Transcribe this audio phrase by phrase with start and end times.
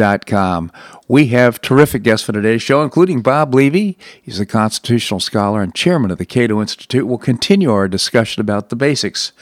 [0.00, 0.72] Com.
[1.08, 3.98] We have terrific guests for today's show, including Bob Levy.
[4.22, 7.06] He's a constitutional scholar and chairman of the Cato Institute.
[7.06, 9.32] We'll continue our discussion about the basics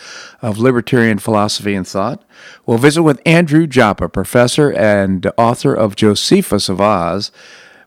[0.42, 2.24] of libertarian philosophy and thought.
[2.66, 7.30] We'll visit with Andrew Joppa, professor and author of Josephus of Oz.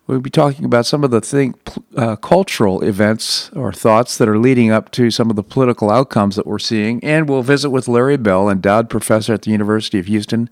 [0.07, 1.57] We'll be talking about some of the think,
[1.95, 6.38] uh, cultural events or thoughts that are leading up to some of the political outcomes
[6.38, 7.03] that we're seeing.
[7.03, 10.49] And we'll visit with Larry Bell, endowed professor at the University of Houston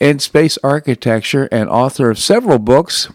[0.00, 3.08] in space architecture and author of several books.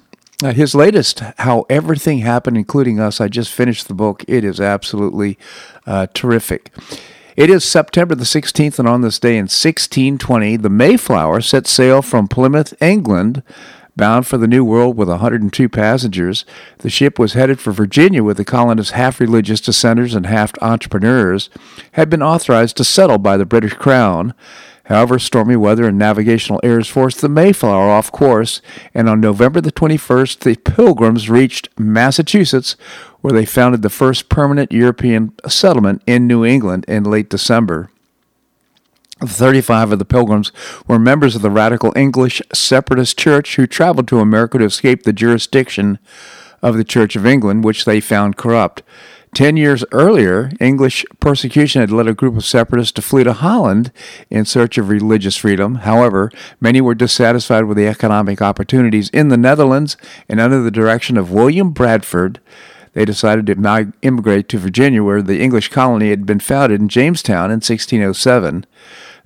[0.44, 4.24] Uh, his latest, How Everything Happened, including us, I just finished the book.
[4.28, 5.38] It is absolutely
[5.88, 6.72] uh, terrific.
[7.36, 12.02] It is September the 16th, and on this day in 1620, the Mayflower set sail
[12.02, 13.44] from Plymouth, England,
[13.96, 16.46] bound for the New World with 102 passengers.
[16.80, 21.50] The ship was headed for Virginia with the colonists, half religious dissenters and half entrepreneurs,
[21.94, 24.34] had been authorized to settle by the British Crown.
[24.86, 28.62] However, stormy weather and navigational errors forced the Mayflower off course,
[28.94, 32.76] and on November the 21st, the Pilgrims reached Massachusetts,
[33.22, 37.90] where they founded the first permanent European settlement in New England in late December.
[39.22, 40.52] 35 of the pilgrims
[40.88, 45.14] were members of the radical English separatist church who traveled to America to escape the
[45.14, 45.98] jurisdiction
[46.62, 48.84] of the Church of England, which they found corrupt.
[49.36, 53.92] Ten years earlier, English persecution had led a group of separatists to flee to Holland
[54.30, 55.76] in search of religious freedom.
[55.76, 59.98] However, many were dissatisfied with the economic opportunities in the Netherlands,
[60.30, 62.40] and under the direction of William Bradford,
[62.94, 67.52] they decided to immigrate to Virginia, where the English colony had been founded in Jamestown
[67.52, 68.66] in 1607.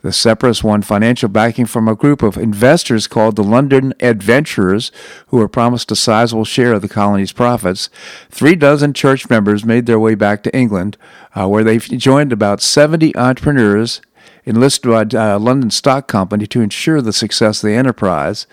[0.02, 4.92] The separatists won financial backing from a group of investors called the London Adventurers,
[5.28, 7.90] who were promised a sizable share of the colony's profits.
[8.30, 10.98] Three dozen church members made their way back to England,
[11.36, 14.02] uh, where they joined about 70 entrepreneurs
[14.46, 18.48] enlisted by uh, London Stock Company to ensure the success of the enterprise.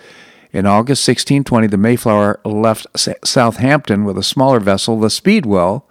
[0.51, 2.87] In August 1620, the Mayflower left
[3.25, 5.87] Southampton with a smaller vessel, the Speedwell,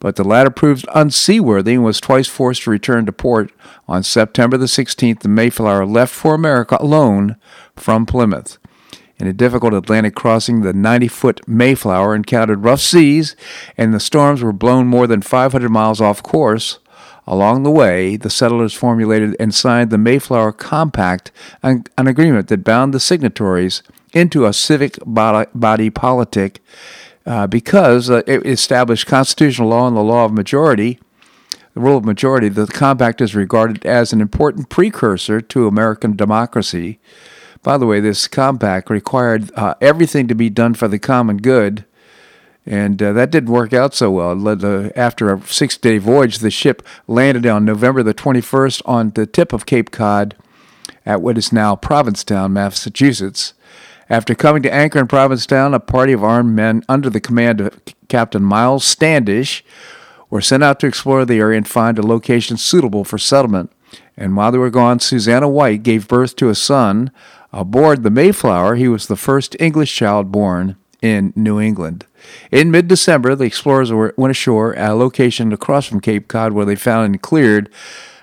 [0.00, 3.52] but the latter proved unseaworthy and was twice forced to return to port.
[3.86, 7.36] On September the 16th, the Mayflower left for America alone
[7.76, 8.58] from Plymouth.
[9.18, 13.36] In a difficult Atlantic crossing, the 90 foot Mayflower encountered rough seas,
[13.76, 16.78] and the storms were blown more than 500 miles off course.
[17.26, 21.30] Along the way, the settlers formulated and signed the Mayflower Compact,
[21.62, 23.82] an, agreement that bound the signatories
[24.14, 26.62] into a civic body politic
[27.26, 30.98] uh, because uh, it established constitutional law and the law of majority,
[31.74, 32.48] the rule of majority.
[32.48, 36.98] The compact is regarded as an important precursor to American democracy.
[37.62, 41.84] By the way, this compact required uh, everything to be done for the common good,
[42.64, 44.34] and uh, that didn't work out so well.
[44.34, 44.64] Led,
[44.96, 49.66] after a six-day voyage, the ship landed on November the 21st on the tip of
[49.66, 50.36] Cape Cod
[51.04, 53.54] at what is now Provincetown, Massachusetts.
[54.10, 57.80] After coming to anchor in Provincetown, a party of armed men under the command of
[58.08, 59.64] Captain Miles Standish
[60.28, 63.70] were sent out to explore the area and find a location suitable for settlement.
[64.16, 67.12] And while they were gone, Susanna White gave birth to a son.
[67.52, 72.04] Aboard the Mayflower, he was the first English child born in New England.
[72.50, 76.66] In mid December, the explorers went ashore at a location across from Cape Cod where
[76.66, 77.70] they found and cleared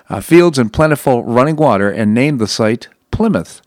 [0.09, 3.61] uh, fields and plentiful running water and named the site Plymouth.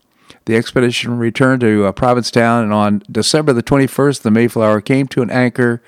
[0.45, 5.21] The expedition returned to uh, Provincetown, and on December the 21st, the Mayflower came to
[5.21, 5.81] an anchor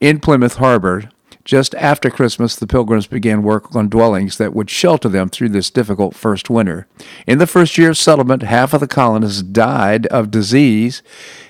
[0.00, 1.08] in Plymouth Harbor.
[1.48, 5.70] Just after Christmas, the pilgrims began work on dwellings that would shelter them through this
[5.70, 6.86] difficult first winter.
[7.26, 11.02] In the first year of settlement, half of the colonists died of disease.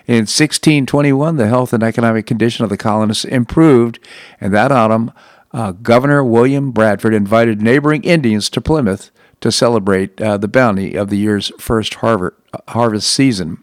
[0.06, 3.98] In 1621, the health and economic condition of the colonists improved,
[4.40, 5.10] and that autumn,
[5.52, 9.10] uh, Governor William Bradford invited neighboring Indians to Plymouth
[9.40, 12.36] to celebrate uh, the bounty of the year's first harvest,
[12.68, 13.62] harvest season.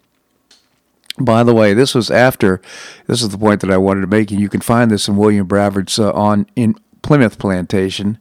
[1.18, 2.62] By the way, this was after.
[3.08, 5.16] This is the point that I wanted to make, and you can find this in
[5.16, 8.18] William Bradford's uh, on in Plymouth Plantation.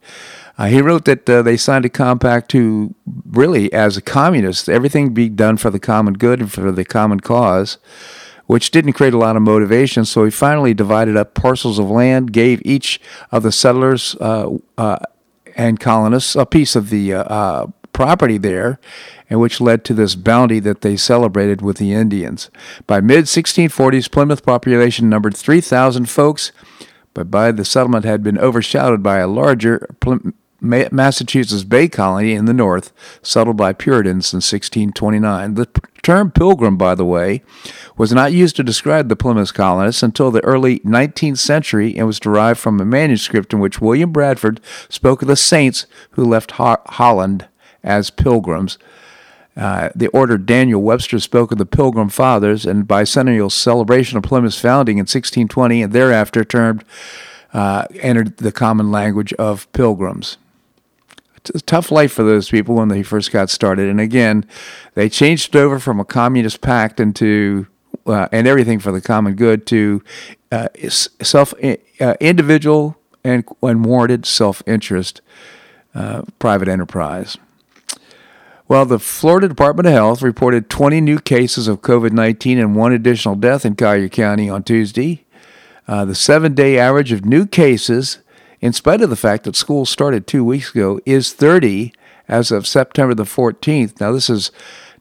[0.57, 2.95] Uh, he wrote that uh, they signed a compact to
[3.27, 7.19] really, as a communist, everything be done for the common good and for the common
[7.19, 7.79] cause,
[8.47, 10.05] which didn't create a lot of motivation.
[10.05, 13.01] So he finally divided up parcels of land, gave each
[13.33, 14.99] of the settlers uh, uh
[15.57, 18.79] and colonists a piece of the uh, property there,
[19.31, 22.51] and which led to this bounty that they celebrated with the Indians.
[22.87, 26.53] By mid 1640s, Plymouth population numbered 3,000 folks,
[27.15, 29.89] but by the settlement had been overshadowed by a larger
[30.61, 32.93] Massachusetts Bay Colony in the north,
[33.23, 35.55] settled by Puritans in 1629.
[35.55, 35.69] The
[36.03, 37.43] term pilgrim, by the way,
[37.97, 42.21] was not used to describe the Plymouth colonists until the early 19th century and was
[42.21, 46.83] derived from a manuscript in which William Bradford spoke of the saints who left Ho-
[46.87, 47.47] Holland
[47.85, 48.79] as pilgrims.
[49.57, 54.61] Uh, the order Daniel Webster spoke of the Pilgrim Fathers and bicentennial celebration of Plymouth's
[54.61, 56.85] founding in 1620 and thereafter termed
[57.53, 60.39] uh, entered the common language of pilgrims
[61.37, 63.89] It's a tough life for those people when they first got started.
[63.89, 64.45] And again,
[64.95, 67.69] they changed over from a communist pact into
[68.07, 70.03] uh, and everything for the common good to
[70.51, 75.21] uh, self uh, individual and unwarranted self interest
[75.95, 77.39] uh, private enterprise.
[78.75, 82.93] Well, the Florida Department of Health reported 20 new cases of COVID 19 and one
[82.93, 85.25] additional death in Collier County on Tuesday.
[85.87, 88.19] Uh, the seven day average of new cases
[88.61, 91.93] in spite of the fact that school started two weeks ago, is 30
[92.27, 94.01] as of September the 14th.
[94.01, 94.51] Now, this is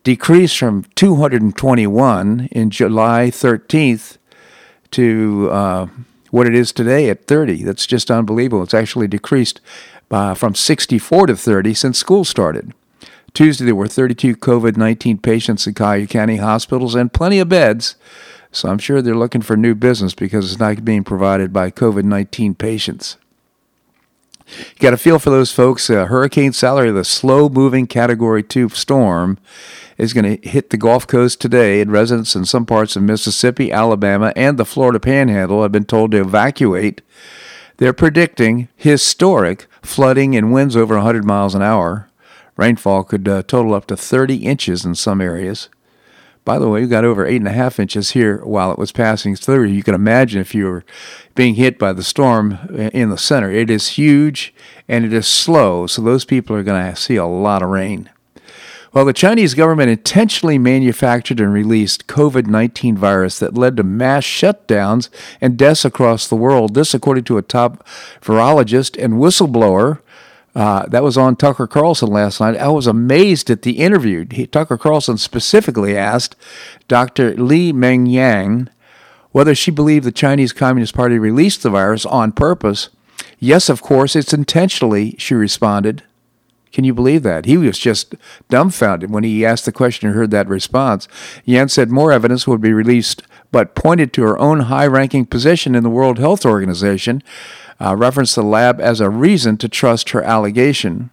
[0.03, 4.19] decreased from 221 in July 13th
[4.91, 5.87] to uh,
[6.29, 7.63] what it is today at 30.
[7.63, 8.61] That's just unbelievable.
[8.61, 9.61] It's actually decreased
[10.11, 12.71] uh, from 64 to 30 since school started.
[13.33, 17.95] Tuesday, there were 32 COVID 19 patients in Collier County hospitals and plenty of beds.
[18.51, 22.03] So I'm sure they're looking for new business because it's not being provided by COVID
[22.03, 23.17] 19 patients.
[24.47, 25.89] You got a feel for those folks.
[25.89, 29.39] Uh, Hurricane Sally, the slow moving Category 2 storm,
[29.97, 33.71] is going to hit the Gulf Coast today, and residents in some parts of Mississippi,
[33.71, 37.01] Alabama, and the Florida Panhandle have been told to evacuate.
[37.77, 42.09] They're predicting historic flooding and winds over 100 miles an hour.
[42.55, 45.69] Rainfall could uh, total up to 30 inches in some areas.
[46.45, 48.91] By the way, we got over eight and a half inches here while it was
[48.91, 49.63] passing through.
[49.65, 50.83] You can imagine if you were
[51.35, 52.59] being hit by the storm
[52.93, 53.49] in the center.
[53.49, 54.53] It is huge
[54.87, 58.09] and it is slow, so those people are going to see a lot of rain.
[58.93, 65.09] Well, the Chinese government intentionally manufactured and released COVID-19 virus that led to mass shutdowns
[65.41, 66.75] and deaths across the world.
[66.75, 67.83] This, according to a top
[68.21, 69.99] virologist and whistleblower
[70.55, 72.57] uh, that was on Tucker Carlson last night.
[72.57, 74.25] I was amazed at the interview.
[74.29, 76.35] He, Tucker Carlson specifically asked
[76.87, 77.33] Dr.
[77.35, 78.69] Li Meng Yan
[79.31, 82.89] whether she believed the Chinese Communist Party released the virus on purpose.
[83.39, 86.03] Yes, of course, it's intentionally, she responded.
[86.71, 87.45] Can you believe that?
[87.45, 88.15] He was just
[88.49, 91.07] dumbfounded when he asked the question and heard that response.
[91.45, 95.75] Yan said more evidence would be released, but pointed to her own high ranking position
[95.75, 97.23] in the World Health Organization
[97.83, 101.09] uh, referenced the lab as a reason to trust her allegation.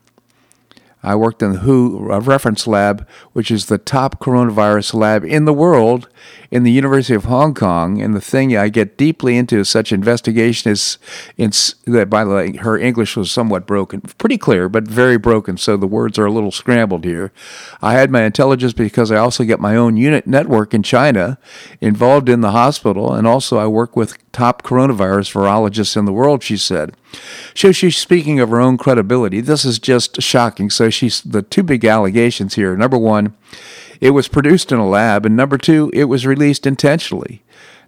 [1.02, 5.52] I worked in the WHO reference lab, which is the top coronavirus lab in the
[5.52, 6.08] world,
[6.50, 8.02] in the University of Hong Kong.
[8.02, 10.98] And the thing I get deeply into such investigation is,
[11.38, 11.52] in,
[11.86, 15.56] that by the way, her English was somewhat broken, pretty clear, but very broken.
[15.56, 17.32] So the words are a little scrambled here.
[17.80, 21.38] I had my intelligence because I also get my own unit network in China,
[21.80, 26.42] involved in the hospital, and also I work with top coronavirus virologists in the world.
[26.42, 26.94] She said.
[27.54, 29.40] So she's speaking of her own credibility.
[29.40, 30.70] This is just shocking.
[30.70, 32.76] So she's the two big allegations here.
[32.76, 33.34] Number one
[34.00, 37.42] it was produced in a lab, and number two, it was released intentionally.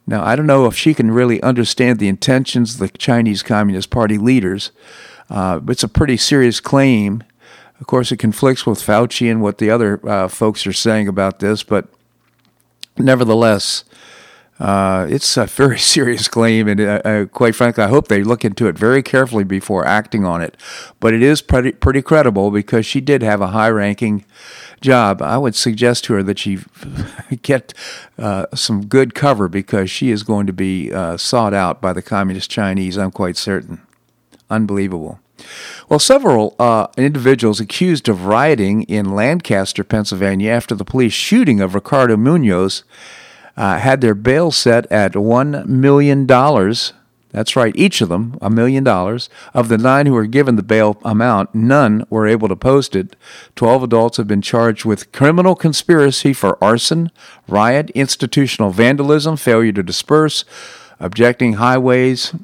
[0.06, 3.88] Now, I don't know if she can really understand the intentions of the Chinese Communist
[3.88, 4.72] Party leaders,
[5.30, 7.24] uh, but it's a pretty serious claim.
[7.80, 11.38] Of course, it conflicts with Fauci and what the other uh, folks are saying about
[11.38, 11.88] this, but
[12.98, 13.84] nevertheless,
[14.62, 18.44] uh, it's a very serious claim, and uh, uh, quite frankly, I hope they look
[18.44, 20.56] into it very carefully before acting on it.
[21.00, 24.24] But it is pretty pretty credible because she did have a high-ranking
[24.80, 26.58] job, I would suggest to her that she
[27.42, 27.72] get
[28.18, 32.02] uh, some good cover because she is going to be uh, sought out by the
[32.02, 33.80] Communist Chinese, I'm quite certain.
[34.50, 35.18] Unbelievable.
[35.88, 41.74] Well, several uh, individuals accused of rioting in Lancaster, Pennsylvania, after the police shooting of
[41.74, 42.84] Ricardo Munoz
[43.56, 46.26] uh, had their bail set at $1 million
[47.32, 49.30] that's right, each of them, a million dollars.
[49.54, 53.16] Of the nine who were given the bail amount, none were able to post it.
[53.56, 57.10] Twelve adults have been charged with criminal conspiracy for arson,
[57.48, 60.44] riot, institutional vandalism, failure to disperse,
[61.00, 62.34] objecting highways,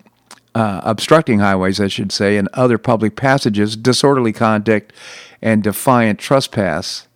[0.54, 4.94] uh, obstructing highways, I should say, and other public passages, disorderly conduct,
[5.42, 7.06] and defiant trespass.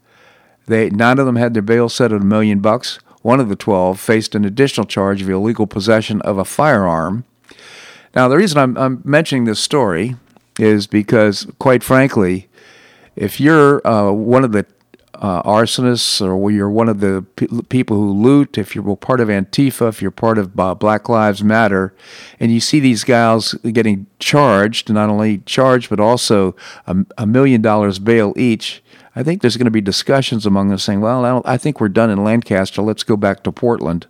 [0.66, 2.98] They none of them had their bail set at a million bucks.
[3.22, 7.24] One of the twelve faced an additional charge of illegal possession of a firearm.
[8.14, 10.16] Now, the reason I'm, I'm mentioning this story
[10.58, 12.48] is because, quite frankly,
[13.16, 14.66] if you're uh, one of the
[15.14, 19.28] uh, arsonists or you're one of the pe- people who loot, if you're part of
[19.28, 21.94] Antifa, if you're part of uh, Black Lives Matter,
[22.40, 27.62] and you see these guys getting charged, not only charged, but also a, a million
[27.62, 28.81] dollars bail each,
[29.14, 32.10] I think there's going to be discussions among us saying, well, I, think we're done
[32.10, 32.80] in Lancaster.
[32.80, 34.06] Let's go back to Portland.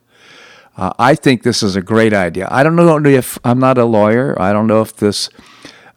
[0.76, 2.48] Uh, I think this is a great idea.
[2.50, 4.40] I don't know if I'm not a lawyer.
[4.40, 5.28] I don't know if this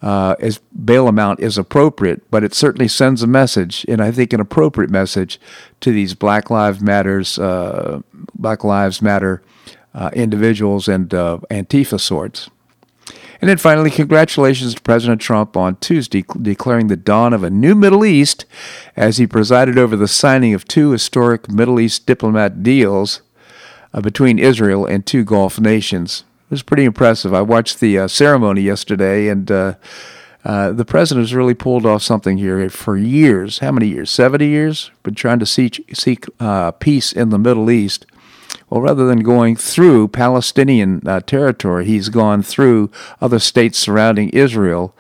[0.01, 4.33] uh, is bail amount is appropriate, but it certainly sends a message, and I think
[4.33, 5.39] an appropriate message
[5.81, 8.01] to these Black Lives Matters, uh,
[8.33, 9.41] Black Lives Matter
[9.93, 12.49] uh, individuals and uh, Antifa sorts.
[13.45, 17.75] And then finally, congratulations to President Trump on Tuesday declaring the dawn of a new
[17.75, 18.45] Middle East
[18.95, 23.21] as he presided over the signing of two historic Middle East diplomat deals
[23.93, 26.23] uh, between Israel and two Gulf nations.
[26.45, 27.35] It was pretty impressive.
[27.35, 29.75] I watched the uh, ceremony yesterday, and uh,
[30.43, 33.59] uh, the president has really pulled off something here for years.
[33.59, 34.09] How many years?
[34.09, 34.89] 70 years?
[35.03, 38.07] Been trying to seek, seek uh, peace in the Middle East.
[38.69, 42.89] Well, rather than going through Palestinian uh, territory, he's gone through
[43.21, 44.95] other states surrounding Israel.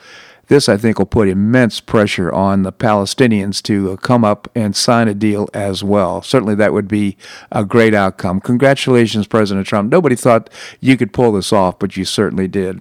[0.47, 4.75] This, I think, will put immense pressure on the Palestinians to uh, come up and
[4.75, 6.21] sign a deal as well.
[6.21, 7.17] Certainly, that would be
[7.51, 8.39] a great outcome.
[8.39, 9.91] Congratulations, President Trump.
[9.91, 12.79] Nobody thought you could pull this off, but you certainly did.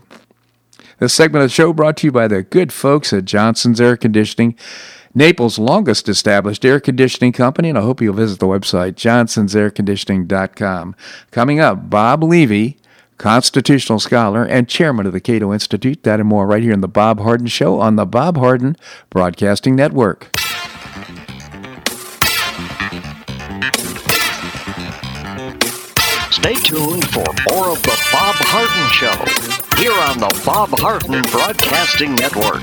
[0.98, 3.96] This segment of the show brought to you by the good folks at Johnson's Air
[3.96, 4.56] Conditioning.
[5.14, 10.96] Naples' longest established air conditioning company, and I hope you'll visit the website, johnsonsairconditioning.com.
[11.30, 12.78] Coming up, Bob Levy,
[13.16, 16.02] constitutional scholar and chairman of the Cato Institute.
[16.02, 18.76] That and more right here in The Bob Harden Show on the Bob Harden
[19.10, 20.30] Broadcasting Network.
[26.30, 29.14] Stay tuned for more of The Bob Harden Show
[29.80, 32.62] here on the Bob Harden Broadcasting Network.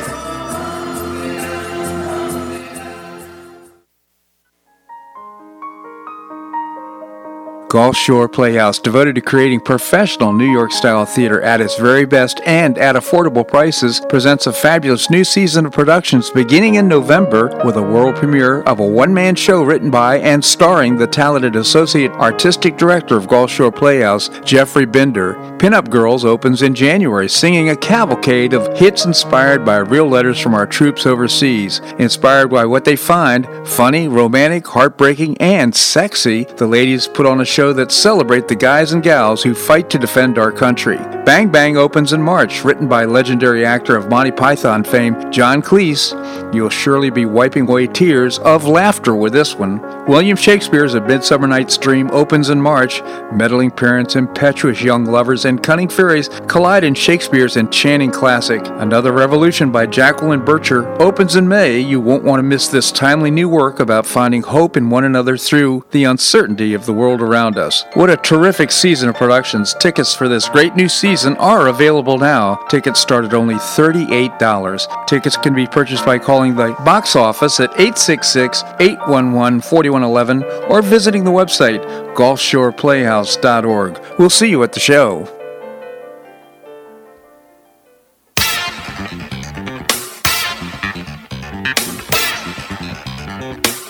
[7.71, 12.41] Gulf Shore Playhouse, devoted to creating professional New York style theater at its very best
[12.45, 17.77] and at affordable prices, presents a fabulous new season of productions beginning in November with
[17.77, 22.11] a world premiere of a one man show written by and starring the talented Associate
[22.11, 25.35] Artistic Director of Gulf Shore Playhouse, Jeffrey Bender.
[25.57, 30.53] Pinup Girls opens in January, singing a cavalcade of hits inspired by real letters from
[30.53, 31.79] our troops overseas.
[31.99, 37.45] Inspired by what they find funny, romantic, heartbreaking, and sexy, the ladies put on a
[37.45, 40.97] show show that celebrate the guys and gals who fight to defend our country.
[41.25, 46.11] Bang Bang opens in March, written by legendary actor of Monty Python fame, John Cleese.
[46.51, 49.79] You'll surely be wiping away tears of laughter with this one.
[50.07, 53.03] William Shakespeare's A Midsummer Night's Dream opens in March.
[53.31, 58.65] Meddling parents, impetuous young lovers, and cunning fairies collide in Shakespeare's enchanting classic.
[58.65, 61.79] Another Revolution by Jacqueline Bircher opens in May.
[61.79, 65.37] You won't want to miss this timely new work about finding hope in one another
[65.37, 67.85] through the uncertainty of the world around around us.
[67.93, 69.73] What a terrific season of productions.
[69.75, 72.55] Tickets for this great new season are available now.
[72.69, 75.07] Tickets start at only $38.
[75.07, 81.23] Tickets can be purchased by calling the box office at 866 811 4111 or visiting
[81.23, 81.81] the website
[82.15, 83.99] gulfshoreplayhouse.org.
[84.17, 85.27] We'll see you at the show.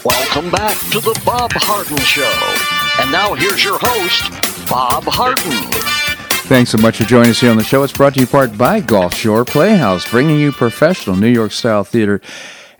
[0.03, 2.80] Welcome back to the Bob Harden Show.
[2.99, 4.29] And now here's your host,
[4.67, 5.51] Bob Harden.
[6.47, 7.83] Thanks so much for joining us here on the show.
[7.83, 11.83] It's brought to you part by Gulf Shore Playhouse, bringing you professional New York style
[11.83, 12.21] theater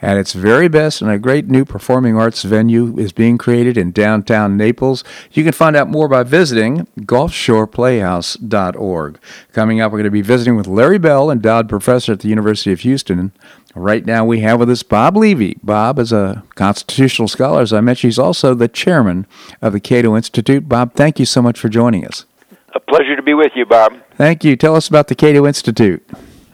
[0.02, 3.92] at its very best, and a great new performing arts venue is being created in
[3.92, 5.04] downtown Naples.
[5.32, 9.20] You can find out more by visiting GulfshorePlayhouse.org.
[9.54, 12.72] Coming up, we're going to be visiting with Larry Bell, endowed professor at the University
[12.72, 13.32] of Houston.
[13.76, 15.58] Right now, we have with us Bob Levy.
[15.64, 17.62] Bob is a constitutional scholar.
[17.62, 19.26] As I mentioned, he's also the chairman
[19.62, 20.68] of the Cato Institute.
[20.68, 22.26] Bob, thank you so much for joining us.
[22.74, 23.94] A pleasure to be with you, Bob.
[24.16, 24.56] Thank you.
[24.56, 26.06] Tell us about the Cato Institute.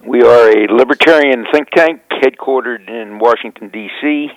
[0.07, 4.29] We are a libertarian think tank headquartered in Washington, D.C.,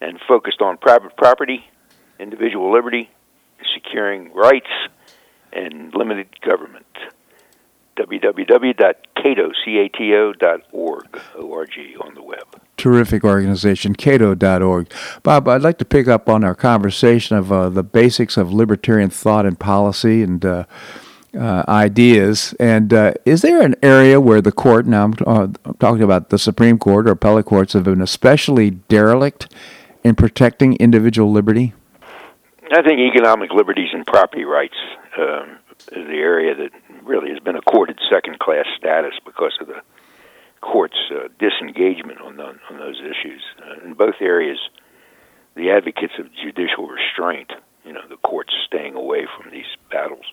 [0.00, 1.64] and focused on private property,
[2.18, 3.08] individual liberty,
[3.74, 4.66] securing rights,
[5.52, 6.84] and limited government.
[7.96, 8.86] www.cato.org,
[11.36, 12.60] O-R-G, on the web.
[12.76, 14.92] Terrific organization, cato.org.
[15.22, 19.10] Bob, I'd like to pick up on our conversation of uh, the basics of libertarian
[19.10, 20.64] thought and policy and uh,
[21.38, 22.54] uh, ideas.
[22.58, 26.30] And uh, is there an area where the court, now I'm, uh, I'm, talking about
[26.30, 29.52] the Supreme Court or appellate courts, have been especially derelict
[30.02, 31.74] in protecting individual liberty?
[32.70, 34.76] I think economic liberties and property rights
[35.16, 35.58] um,
[35.92, 36.70] is the area that
[37.02, 39.80] really has been accorded second class status because of the
[40.60, 43.42] court's uh, disengagement on, the, on those issues.
[43.62, 44.58] Uh, in both areas,
[45.54, 47.52] the advocates of judicial restraint,
[47.84, 50.26] you know, the courts staying away from these battles,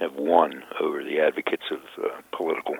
[0.00, 2.76] have won over the advocates of uh, political,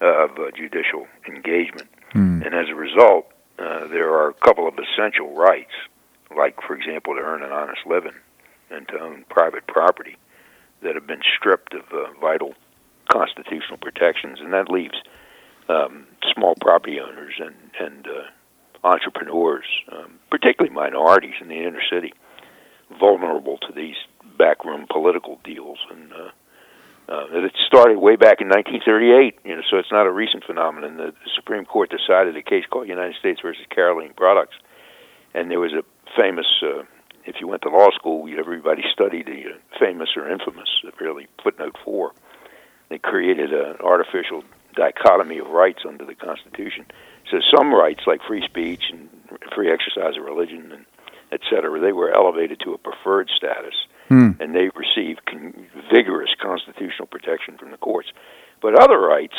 [0.00, 1.88] uh, of uh, judicial engagement.
[2.14, 2.44] Mm.
[2.44, 3.26] And as a result,
[3.58, 5.72] uh, there are a couple of essential rights,
[6.36, 8.18] like, for example, to earn an honest living
[8.70, 10.16] and to own private property,
[10.82, 12.54] that have been stripped of uh, vital
[13.10, 15.02] constitutional protections, and that leaves
[15.68, 22.12] um, small property owners and and uh, entrepreneurs, um, particularly minorities in the inner city,
[23.00, 23.96] vulnerable to these
[24.36, 25.78] backroom political deals.
[25.90, 26.30] And uh,
[27.08, 30.96] uh, it started way back in 1938, you know, so it's not a recent phenomenon.
[30.98, 34.56] The, Supreme Court decided a case called United States versus Carolene Products,
[35.34, 35.82] and there was a
[36.16, 36.46] famous.
[36.62, 36.82] Uh,
[37.24, 40.68] if you went to law school, everybody studied the uh, famous or infamous,
[41.00, 42.12] really footnote four.
[42.90, 46.86] They created an artificial dichotomy of rights under the Constitution.
[47.30, 49.08] So some rights, like free speech and
[49.54, 50.84] free exercise of religion and
[51.32, 53.74] et cetera, they were elevated to a preferred status,
[54.08, 54.30] hmm.
[54.40, 58.08] and they received con- vigorous constitutional protection from the courts.
[58.60, 59.36] But other rights,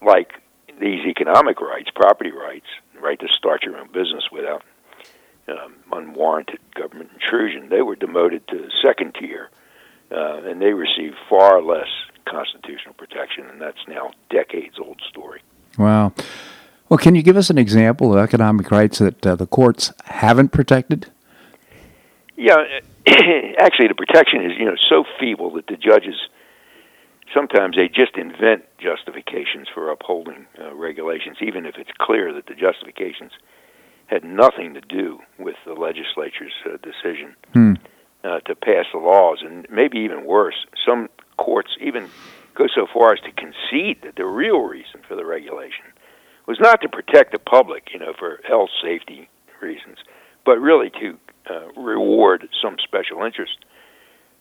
[0.00, 0.32] like
[0.80, 2.66] these economic rights, property rights,
[3.00, 4.62] right to start your own business without
[5.48, 9.50] um, unwarranted government intrusion, they were demoted to second tier,
[10.10, 11.88] uh, and they received far less
[12.24, 15.42] constitutional protection, and that's now decades old story.
[15.78, 16.12] Wow.
[16.88, 20.50] Well, can you give us an example of economic rights that uh, the courts haven't
[20.50, 21.10] protected?
[22.36, 22.56] Yeah,
[23.58, 26.14] actually, the protection is you know so feeble that the judges
[27.34, 32.54] sometimes they just invent justifications for upholding uh, regulations, even if it's clear that the
[32.54, 33.32] justifications
[34.06, 37.74] had nothing to do with the legislature's uh, decision hmm.
[38.24, 42.08] uh, to pass the laws, and maybe even worse, some courts even
[42.54, 45.86] go so far as to concede that the real reason for the regulation
[46.46, 49.28] was not to protect the public, you know, for health safety
[49.60, 49.98] reasons,
[50.44, 51.16] but really to
[51.48, 53.58] uh, reward some special interest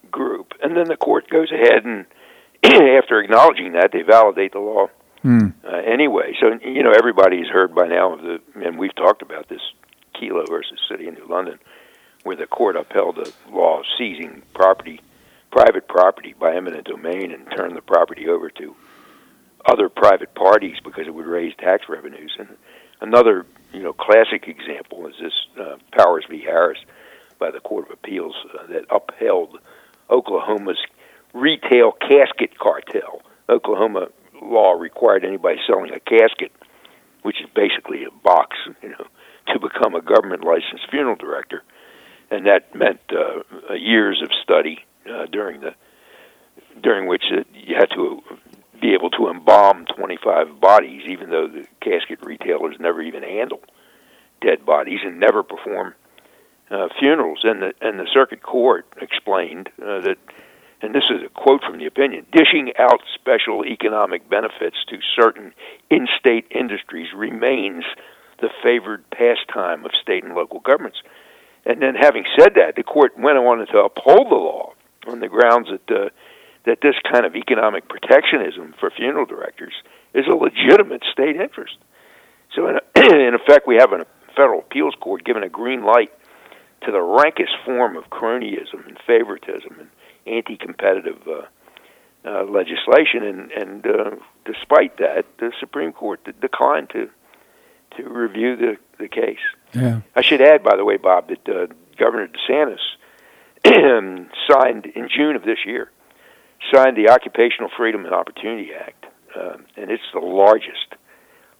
[0.09, 0.53] group.
[0.63, 2.05] And then the court goes ahead and,
[2.63, 4.87] after acknowledging that, they validate the law
[5.23, 5.53] mm.
[5.63, 6.33] uh, anyway.
[6.39, 9.61] So you know, everybody's heard by now of the, and we've talked about this
[10.15, 11.59] Kelo versus City of New London,
[12.23, 15.01] where the court upheld the law seizing property
[15.51, 18.75] private property by eminent domain and turn the property over to
[19.65, 22.35] other private parties because it would raise tax revenues.
[22.39, 22.49] And
[23.01, 26.41] another, you know, classic example is this uh, Powers v.
[26.41, 26.79] Harris
[27.39, 29.59] by the Court of Appeals uh, that upheld
[30.09, 30.79] Oklahoma's
[31.33, 33.21] retail casket cartel.
[33.49, 34.07] Oklahoma
[34.41, 36.51] law required anybody selling a casket,
[37.21, 39.05] which is basically a box, you know,
[39.53, 41.63] to become a government licensed funeral director,
[42.29, 44.79] and that meant uh, years of study
[45.09, 45.73] uh, during the
[46.81, 48.21] during which uh, you had to
[48.81, 53.61] be able to embalm 25 bodies, even though the casket retailers never even handle
[54.41, 55.93] dead bodies and never perform
[56.71, 57.41] uh, funerals.
[57.43, 60.17] And the and the circuit court explained uh, that,
[60.81, 65.53] and this is a quote from the opinion: dishing out special economic benefits to certain
[65.89, 67.83] in-state industries remains
[68.41, 70.97] the favored pastime of state and local governments.
[71.63, 74.73] And then, having said that, the court went on to uphold the law
[75.07, 76.09] on the grounds that uh,
[76.65, 79.73] that this kind of economic protectionism for funeral directors
[80.13, 81.77] is a legitimate state interest.
[82.55, 86.11] So, in, in effect, we have a federal appeals court giving a green light
[86.85, 89.89] to the rankest form of cronyism and favoritism and
[90.25, 91.41] anti-competitive uh,
[92.23, 94.11] uh, legislation, and, and uh,
[94.45, 97.09] despite that, the Supreme Court declined to
[97.97, 99.39] to review the the case.
[99.73, 100.01] Yeah.
[100.15, 102.79] I should add, by the way, Bob, that uh, Governor DeSantis
[104.49, 105.89] signed in June of this year
[106.73, 110.95] signed the Occupational Freedom and Opportunity Act, uh, and it's the largest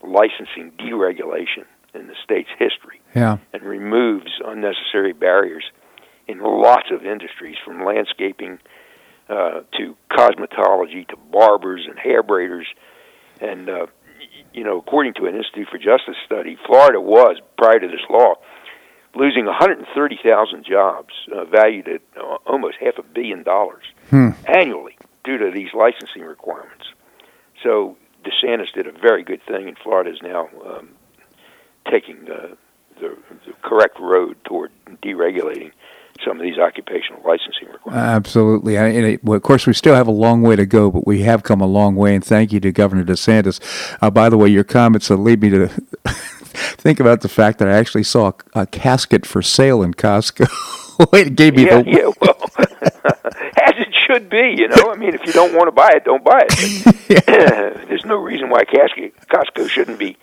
[0.02, 3.38] licensing deregulation in the state's history, Yeah.
[3.52, 5.64] and removes unnecessary barriers
[6.28, 8.58] in lots of industries, from landscaping
[9.28, 12.64] uh, to cosmetology to barbers and hair braiders,
[13.40, 13.86] and uh,
[14.52, 18.34] you know, according to an Institute for Justice study, Florida was prior to this law
[19.14, 24.28] losing 130,000 jobs, uh, valued at uh, almost half a billion dollars Hmm.
[24.46, 26.84] annually due to these licensing requirements.
[27.62, 30.90] So DeSantis did a very good thing, and Florida is now um,
[31.90, 32.54] taking uh,
[33.00, 34.70] the, the correct road toward
[35.02, 35.72] deregulating
[36.22, 38.06] some of these occupational licensing requirements.
[38.06, 38.76] Absolutely.
[38.76, 41.06] I, and it, well, of course, we still have a long way to go, but
[41.06, 42.14] we have come a long way.
[42.14, 43.60] And thank you to Governor DeSantis.
[44.02, 45.68] Uh, by the way, your comments uh, lead me to
[46.08, 50.46] think about the fact that I actually saw a, a casket for sale in Costco.
[51.14, 52.36] it gave me yeah, the yeah, well,
[53.82, 54.90] it should be, you know.
[54.92, 57.26] I mean, if you don't want to buy it, don't buy it.
[57.88, 60.16] There's no reason why casket, Costco shouldn't be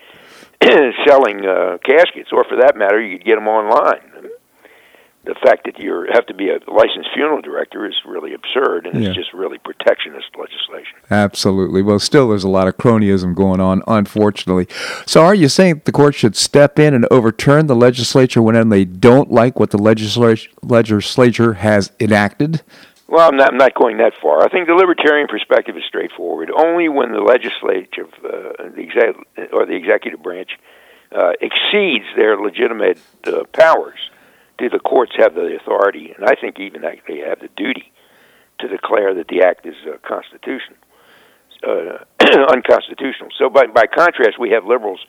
[1.07, 4.01] selling uh, caskets, or for that matter, you could get them online.
[5.25, 9.03] The fact that you have to be a licensed funeral director is really absurd, and
[9.03, 9.09] Yeah.
[9.09, 10.97] it's just really protectionist legislation.
[11.11, 11.81] Absolutely.
[11.83, 14.67] Well, still, there's a lot of cronyism going on, unfortunately.
[15.05, 18.85] So, are you saying the court should step in and overturn the legislature when they
[18.85, 22.61] don't like what the legislature legislature has enacted?
[23.09, 24.43] Well, I'm not, I'm not going that far.
[24.43, 26.51] I think the libertarian perspective is straightforward.
[26.55, 30.51] Only when the legislature, uh, the exec- or the executive branch,
[31.11, 33.97] uh, exceeds their legitimate uh, powers,
[34.59, 37.91] do the courts have the authority, and I think even actually have the duty,
[38.59, 40.77] to declare that the act is uh, constitutional,
[41.67, 42.03] uh,
[42.51, 43.29] unconstitutional.
[43.39, 44.99] So, by by contrast, we have liberals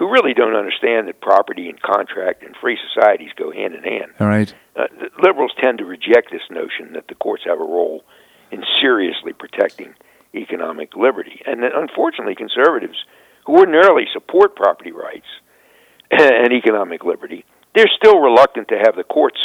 [0.00, 4.12] who really don't understand that property and contract and free societies go hand in hand
[4.18, 4.52] All right.
[4.74, 4.86] uh,
[5.22, 8.02] liberals tend to reject this notion that the courts have a role
[8.50, 9.94] in seriously protecting
[10.34, 11.42] economic liberty.
[11.44, 12.96] And then, unfortunately, conservatives
[13.44, 15.26] who ordinarily support property rights
[16.10, 19.38] and economic liberty, they're still reluctant to have the courts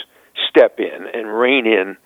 [0.49, 1.97] step in and rein in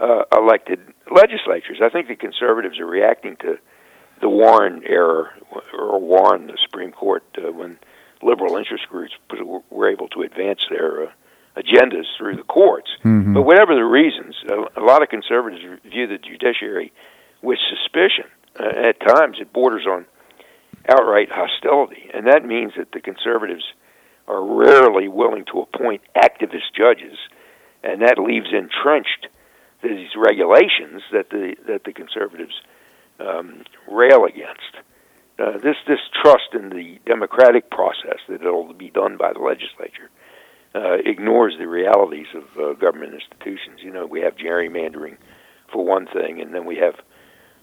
[0.00, 1.78] uh, elected legislatures.
[1.80, 3.58] I think the conservatives are reacting to
[4.20, 5.30] the Warren era,
[5.72, 7.78] or Warren, the Supreme Court, uh, when
[8.22, 9.12] liberal interest groups
[9.70, 11.10] were able to advance their uh,
[11.56, 12.90] agendas through the courts.
[13.04, 13.34] Mhm.
[13.34, 16.92] But whatever the reasons, a, a lot of conservatives view the judiciary
[17.42, 18.24] with suspicion.
[18.58, 20.06] Uh, at times, it borders on
[20.88, 23.64] outright hostility, and that means that the conservatives
[24.28, 27.18] are rarely willing to appoint activist judges,
[27.82, 29.26] and that leaves entrenched
[29.82, 32.54] these regulations that the that the conservatives
[33.18, 34.76] um, rail against.
[35.38, 40.10] Uh, this this trust in the democratic process that it'll be done by the legislature
[40.74, 43.80] uh, ignores the realities of uh, government institutions.
[43.82, 45.16] You know, we have gerrymandering
[45.72, 46.94] for one thing, and then we have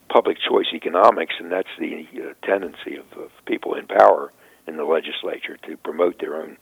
[0.10, 4.32] public choice economics, and that's the uh, tendency of, of people in power
[4.68, 6.58] in the legislature to promote their own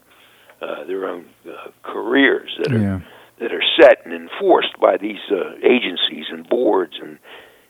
[0.60, 3.00] uh, their own uh, careers that are Yeah.
[3.38, 7.18] that are set and enforced by these uh, agencies and boards and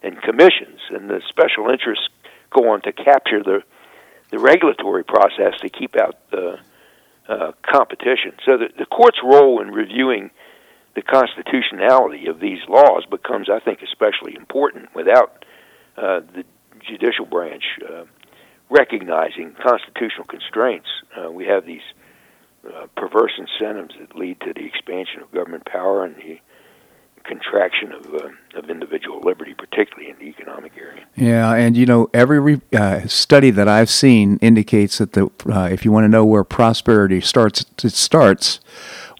[0.02, 2.08] and commissions, and the special interests
[2.50, 3.62] go on to capture the
[4.30, 6.58] the regulatory process to keep out the
[7.28, 8.32] uh, competition.
[8.44, 10.30] So the, the court's role in reviewing
[10.94, 15.44] the constitutionality of these laws becomes, I think, especially important without
[15.96, 16.44] uh, the
[16.86, 18.04] judicial branch uh,
[18.70, 20.88] recognizing constitutional constraints.
[21.16, 21.82] Uh, we have these
[22.66, 26.40] uh, perverse incentives that lead to the expansion of government power and the
[27.28, 31.04] contraction of, uh, of individual liberty, particularly in the economic area.
[31.16, 35.68] Yeah, and you know, every re- uh, study that I've seen indicates that the uh,
[35.70, 38.60] if you want to know where prosperity starts, it starts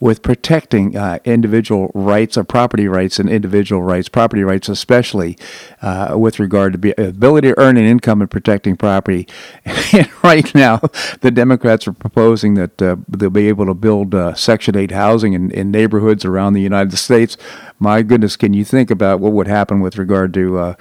[0.01, 5.37] with protecting uh, individual rights or property rights and individual rights, property rights especially,
[5.83, 9.27] uh, with regard to be, ability to earn an income and protecting property.
[9.65, 10.79] and right now,
[11.21, 15.33] the Democrats are proposing that uh, they'll be able to build uh, Section 8 housing
[15.33, 17.37] in, in neighborhoods around the United States.
[17.79, 20.75] My goodness, can you think about what would happen with regard to uh,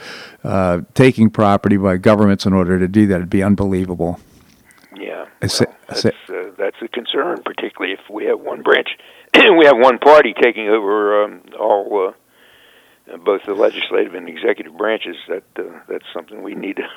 [0.44, 3.16] uh, taking property by governments in order to do that?
[3.16, 4.20] It'd be unbelievable.
[4.96, 5.26] Yeah,
[6.30, 8.90] well, that's, a concern, particularly if we have one branch,
[9.34, 15.16] we have one party taking over um, all, uh, both the legislative and executive branches.
[15.28, 16.88] That uh, that's something we need to.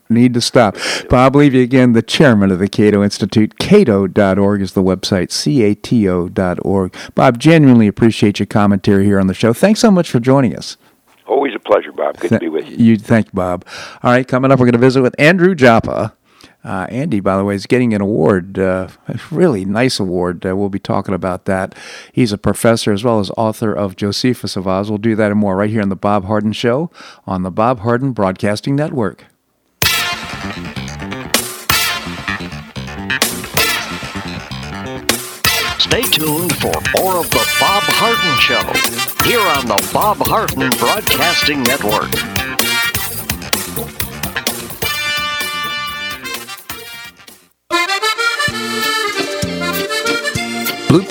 [0.10, 0.78] Need to stop.
[1.10, 3.58] Bob Levy, again, the chairman of the Cato Institute.
[3.58, 6.96] Cato.org is the website, C-A-T-O.org.
[7.14, 9.52] Bob, genuinely appreciate your commentary here on the show.
[9.52, 10.78] Thanks so much for joining us.
[11.26, 12.18] Always a pleasure, Bob.
[12.18, 12.76] Good to be with you.
[12.78, 13.66] You thank you, Bob.
[14.02, 16.14] All right, coming up, we're going to visit with Andrew Joppa,
[16.64, 20.44] Uh, Andy, by the way, is getting an award, uh, a really nice award.
[20.44, 21.74] Uh, we'll be talking about that.
[22.12, 24.90] He's a professor as well as author of Josephus of Oz.
[24.90, 26.90] We'll do that and more right here on The Bob Harden Show
[27.26, 29.24] on the Bob Harden Broadcasting Network.
[35.78, 38.60] Stay tuned for more of The Bob Harden Show
[39.26, 42.67] here on the Bob Harden Broadcasting Network.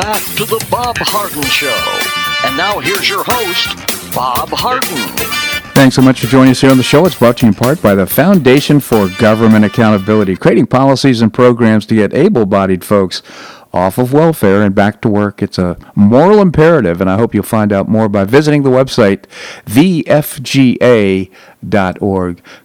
[0.00, 1.68] Back to the Bob Harden Show.
[2.46, 4.96] And now here's your host, Bob Harden.
[5.74, 7.04] Thanks so much for joining us here on the show.
[7.04, 11.32] It's brought to you in part by the Foundation for Government Accountability, creating policies and
[11.32, 13.22] programs to get able bodied folks
[13.72, 15.42] off of welfare and back to work.
[15.42, 19.24] It's a moral imperative, and I hope you'll find out more by visiting the website,
[19.66, 20.12] thefga.org.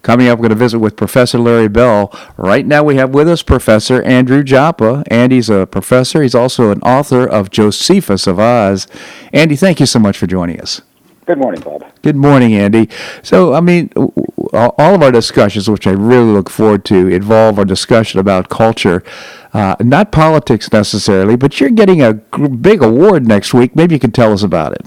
[0.01, 2.11] Coming up, we're going to visit with Professor Larry Bell.
[2.37, 5.03] Right now, we have with us Professor Andrew Joppa.
[5.07, 8.87] Andy's a professor, he's also an author of Josephus of Oz.
[9.33, 10.81] Andy, thank you so much for joining us.
[11.25, 11.83] Good morning, Bob.
[12.03, 12.87] Good morning, Andy.
[13.23, 17.65] So, I mean, all of our discussions, which I really look forward to, involve our
[17.65, 19.03] discussion about culture.
[19.51, 23.75] Uh, not politics necessarily, but you're getting a big award next week.
[23.75, 24.85] Maybe you can tell us about it.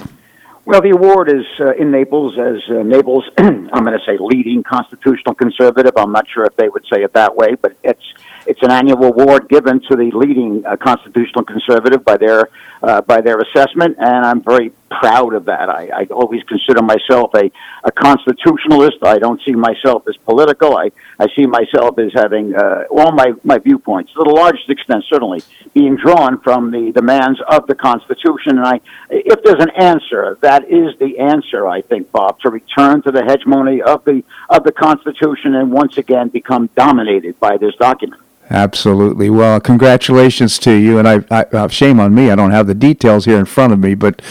[0.69, 4.63] Well, the award is uh, in Naples as uh, Naples, I'm going to say leading
[4.63, 5.93] constitutional conservative.
[5.97, 8.05] I'm not sure if they would say it that way, but it's
[8.47, 12.51] it's an annual award given to the leading uh, constitutional conservative by their
[12.83, 15.69] uh, by their assessment, and I'm very proud of that.
[15.69, 17.51] I, I always consider myself a,
[17.85, 18.99] a constitutionalist.
[19.03, 20.77] I don't see myself as political.
[20.77, 25.05] I, I see myself as having uh, all my, my viewpoints, to the largest extent,
[25.09, 25.43] certainly,
[25.75, 28.59] being drawn from the demands of the Constitution.
[28.59, 33.03] And I, if there's an answer, that is the answer, I think, Bob, to return
[33.03, 37.75] to the hegemony of the, of the Constitution and once again become dominated by this
[37.77, 38.23] document.
[38.51, 39.29] Absolutely.
[39.29, 40.99] Well, congratulations to you.
[40.99, 42.31] And I, I, uh, shame on me.
[42.31, 44.23] I don't have the details here in front of me, but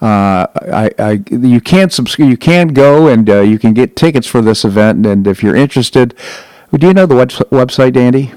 [0.00, 2.30] uh, I, I, you can subscribe.
[2.30, 5.04] you can go and uh, you can get tickets for this event.
[5.06, 6.14] And if you're interested,
[6.72, 8.32] do you know the web- website, Andy?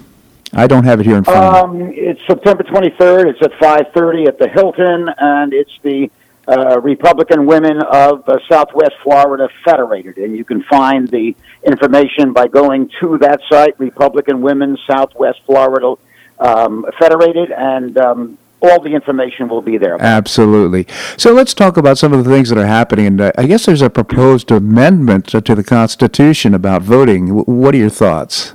[0.53, 1.95] I don't have it here in front um, of me.
[1.95, 3.27] It's September 23rd.
[3.27, 6.09] It's at 5:30 at the Hilton, and it's the
[6.47, 10.17] uh, Republican Women of uh, Southwest Florida Federated.
[10.17, 15.95] And you can find the information by going to that site, Republican Women Southwest Florida
[16.39, 20.01] um, Federated, and um, all the information will be there.
[20.01, 20.87] Absolutely.
[21.17, 23.05] So let's talk about some of the things that are happening.
[23.05, 27.29] And uh, I guess there's a proposed amendment to the Constitution about voting.
[27.29, 28.53] what are your thoughts?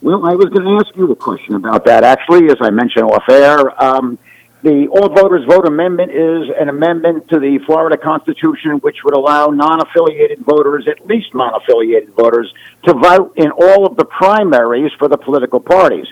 [0.00, 2.04] Well, I was going to ask you a question about that.
[2.04, 4.18] Actually, as I mentioned off air, um,
[4.64, 9.48] the All Voters Vote Amendment is an amendment to the Florida Constitution which would allow
[9.48, 12.52] non affiliated voters, at least non affiliated voters,
[12.84, 16.06] to vote in all of the primaries for the political parties.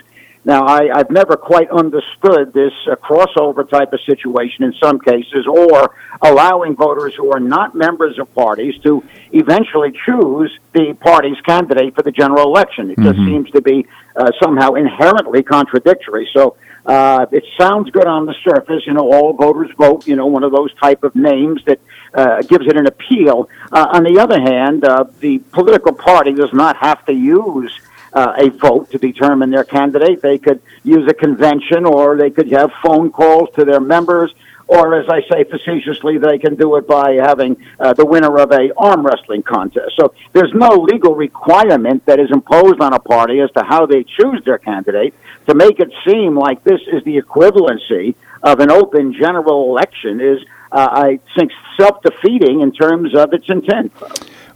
[0.45, 5.47] Now, I, I've never quite understood this uh, crossover type of situation in some cases,
[5.47, 11.95] or allowing voters who are not members of parties to eventually choose the party's candidate
[11.95, 12.91] for the general election.
[12.91, 13.13] It mm-hmm.
[13.13, 16.29] just seems to be uh, somehow inherently contradictory.
[16.33, 20.25] So uh, it sounds good on the surface, you know, all voters vote, you know,
[20.25, 21.79] one of those type of names that
[22.13, 23.49] uh, gives it an appeal.
[23.71, 27.73] Uh, on the other hand, uh, the political party does not have to use
[28.13, 30.21] uh, a vote to determine their candidate.
[30.21, 34.33] They could use a convention or they could have phone calls to their members
[34.67, 38.51] or as I say facetiously, they can do it by having uh, the winner of
[38.51, 39.95] a arm wrestling contest.
[39.99, 44.03] So there's no legal requirement that is imposed on a party as to how they
[44.03, 45.13] choose their candidate
[45.47, 50.39] to make it seem like this is the equivalency of an open general election is,
[50.71, 53.91] uh, I think, self-defeating in terms of its intent.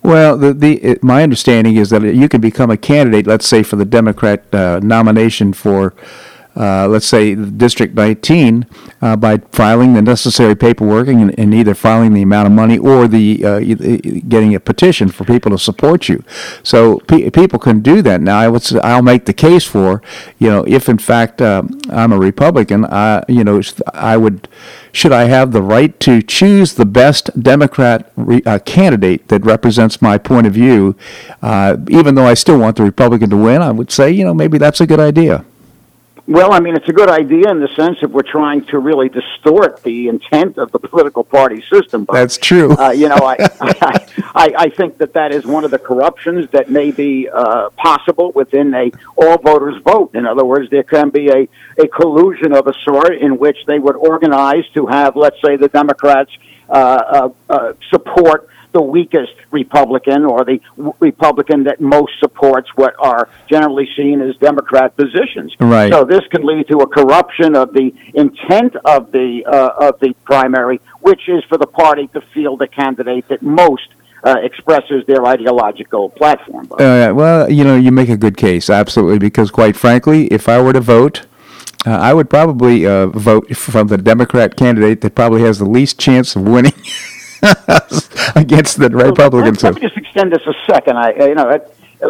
[0.04, 3.64] Well, the, the it, my understanding is that you can become a candidate, let's say,
[3.64, 5.94] for the Democrat uh, nomination for
[6.58, 8.66] uh, let's say District 19,
[9.02, 13.08] uh, by filing the necessary paperwork and, and, either filing the amount of money or
[13.08, 13.60] the uh,
[14.28, 16.24] getting a petition for people to support you.
[16.64, 18.40] So pe- people can do that now.
[18.40, 20.02] I would I'll make the case for
[20.40, 23.62] you know if in fact um, I'm a Republican, I you know
[23.94, 24.48] I would
[24.92, 30.02] should I have the right to choose the best Democrat re- uh, candidate that represents
[30.02, 30.96] my point of view,
[31.44, 33.62] uh, even though I still want the Republican to win?
[33.62, 35.46] I would say, you know, maybe that's a good idea.
[36.28, 39.08] Well, I mean, it's a good idea in the sense that we're trying to really
[39.08, 42.04] distort the intent of the political party system.
[42.04, 42.76] But, That's true.
[42.78, 46.50] uh, you know, I, I, I, I think that that is one of the corruptions
[46.52, 50.16] that may be uh, possible within a all voters vote.
[50.16, 51.48] In other words, there can be a,
[51.82, 55.70] a collusion of a sort in which they would organize to have, let's say, the
[55.70, 56.32] Democrats
[56.70, 60.60] uh, uh, uh support the weakest Republican or the
[61.00, 65.56] Republican that most supports what are generally seen as Democrat positions.
[65.60, 65.92] Right.
[65.92, 70.14] So this can lead to a corruption of the intent of the uh, of the
[70.26, 73.88] primary, which is for the party to field a candidate that most
[74.24, 76.68] uh, expresses their ideological platform.
[76.74, 80.62] Uh, well, you know, you make a good case, absolutely, because quite frankly, if I
[80.62, 81.26] were to vote,
[81.86, 86.00] uh, I would probably uh, vote from the Democrat candidate that probably has the least
[86.00, 86.74] chance of winning.
[88.36, 89.64] against the Republicans.
[89.64, 90.98] Let, let, me just extend this a second.
[90.98, 91.60] I, you know,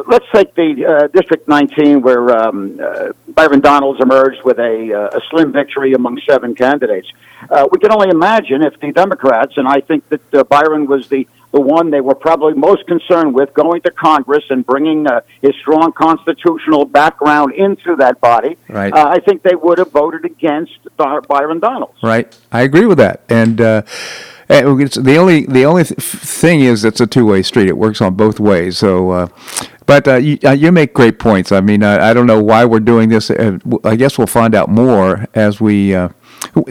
[0.08, 5.18] let's take the uh, District 19 where um, uh, Byron Donalds emerged with a, uh,
[5.18, 7.12] a slim victory among seven candidates.
[7.50, 11.08] Uh, we can only imagine if the Democrats, and I think that uh, Byron was
[11.10, 15.22] the the one they were probably most concerned with going to Congress and bringing uh,
[15.42, 18.58] his strong constitutional background into that body.
[18.68, 18.92] Right.
[18.92, 22.04] Uh, I think they would have voted against Byron Donalds.
[22.04, 22.38] Right.
[22.52, 23.22] I agree with that.
[23.30, 23.84] And uh,
[24.48, 27.68] the only the only th- thing is it's a two way street.
[27.68, 28.78] It works on both ways.
[28.78, 29.28] So, uh,
[29.86, 31.52] but uh, you, uh, you, make great points.
[31.52, 33.30] I mean, I, I, don't know why we're doing this.
[33.30, 35.94] Uh, I guess we'll find out more as we.
[35.94, 36.10] Uh,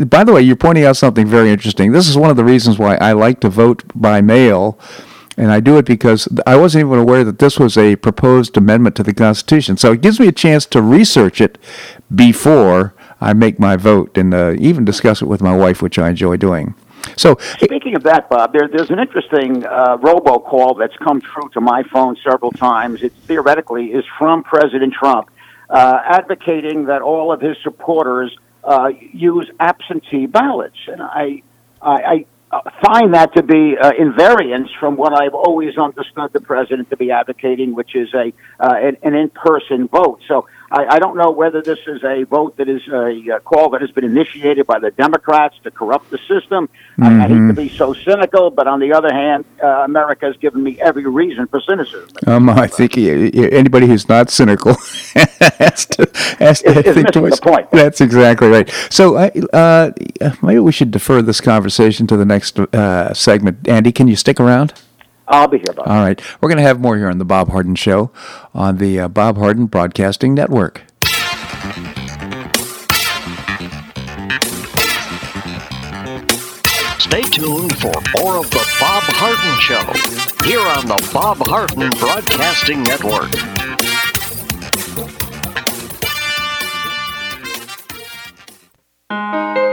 [0.07, 1.93] by the way, you're pointing out something very interesting.
[1.93, 4.79] This is one of the reasons why I like to vote by mail.
[5.39, 8.97] And I do it because I wasn't even aware that this was a proposed amendment
[8.97, 9.77] to the Constitution.
[9.77, 11.59] So it gives me a chance to research it
[12.15, 16.09] before I make my vote and uh, even discuss it with my wife, which I
[16.09, 16.75] enjoy doing.
[17.17, 21.61] So, speaking of that, Bob, there, there's an interesting uh, robocall that's come through to
[21.61, 23.03] my phone several times.
[23.03, 25.31] It theoretically is from President Trump,
[25.71, 31.43] uh, advocating that all of his supporters uh, use absentee ballots, and I,
[31.81, 36.41] I, I find that to be uh, in variance from what I've always understood the
[36.41, 40.21] president to be advocating, which is a uh, an, an in-person vote.
[40.27, 43.71] So I, I don't know whether this is a vote that is a, a call
[43.71, 46.69] that has been initiated by the Democrats to corrupt the system.
[46.99, 47.03] Mm-hmm.
[47.03, 47.55] I, I, hate to mm-hmm.
[47.55, 51.47] be so cynical, but on the other hand, uh, America has given me every reason
[51.47, 52.09] for cynicism.
[52.27, 54.75] Um, I think anybody who's not cynical
[55.15, 57.39] has to, has to think twice.
[57.39, 57.71] The point.
[57.71, 58.69] That's exactly right.
[58.91, 59.93] So uh,
[60.43, 63.69] maybe we should defer this conversation to the next uh, segment.
[63.69, 64.75] Andy, can you stick around?
[65.29, 65.89] I'll be here, Bob.
[65.89, 66.21] All right.
[66.41, 68.11] We're going to have more here on the Bob Harden Show
[68.55, 70.83] on the uh, Bob Harden Broadcasting Network.
[76.99, 82.83] Stay tuned for more of the Bob Harden Show here on the Bob Harden Broadcasting
[82.83, 83.33] Network.
[89.09, 89.66] You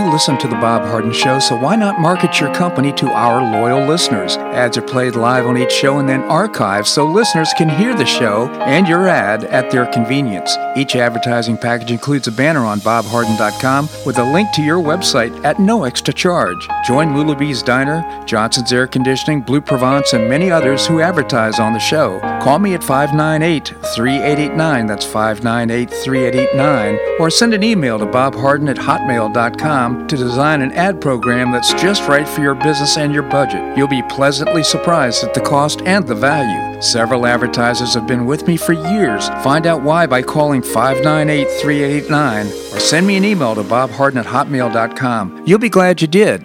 [0.00, 3.86] listen to The Bob Harden Show, so why not market your company to our loyal
[3.86, 4.36] listeners?
[4.36, 8.06] Ads are played live on each show and then archived so listeners can hear the
[8.06, 10.56] show and your ad at their convenience.
[10.74, 15.60] Each advertising package includes a banner on bobharden.com with a link to your website at
[15.60, 16.66] no extra charge.
[16.86, 21.78] Join Lulabee's Diner, Johnson's Air Conditioning, Blue Provence, and many others who advertise on the
[21.78, 22.20] show.
[22.42, 28.76] Call me at 598 3889, that's 598 3889, or send an email to bobharden at
[28.76, 33.76] hotmail.com to design an ad program that's just right for your business and your budget.
[33.76, 36.71] You'll be pleasantly surprised at the cost and the value.
[36.82, 39.28] Several advertisers have been with me for years.
[39.44, 44.26] Find out why by calling 598 3889 or send me an email to bobharden at
[44.26, 45.44] hotmail.com.
[45.46, 46.44] You'll be glad you did.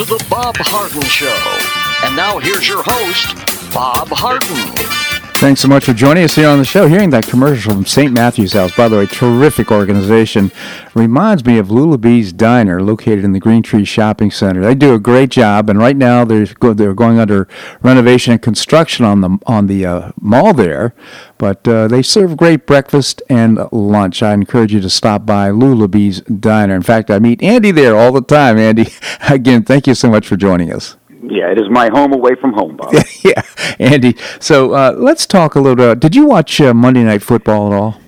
[0.00, 2.06] To the Bob Harden Show.
[2.06, 3.36] And now here's your host,
[3.74, 5.19] Bob Harden.
[5.40, 6.86] Thanks so much for joining us here on the show.
[6.86, 8.12] Hearing that commercial from St.
[8.12, 10.52] Matthew's House, by the way, terrific organization,
[10.94, 14.60] reminds me of Lulabee's Diner, located in the Green Tree Shopping Center.
[14.60, 17.48] They do a great job, and right now they're they're going under
[17.80, 20.94] renovation and construction on the on the uh, mall there.
[21.38, 24.22] But uh, they serve great breakfast and lunch.
[24.22, 26.74] I encourage you to stop by Lulabee's Diner.
[26.74, 28.58] In fact, I meet Andy there all the time.
[28.58, 28.88] Andy,
[29.30, 30.96] again, thank you so much for joining us.
[31.30, 32.92] Yeah, it is my home away from home, Bob.
[33.22, 33.42] yeah,
[33.78, 34.16] Andy.
[34.40, 36.00] So uh, let's talk a little bit.
[36.00, 38.00] Did you watch uh, Monday Night Football at all?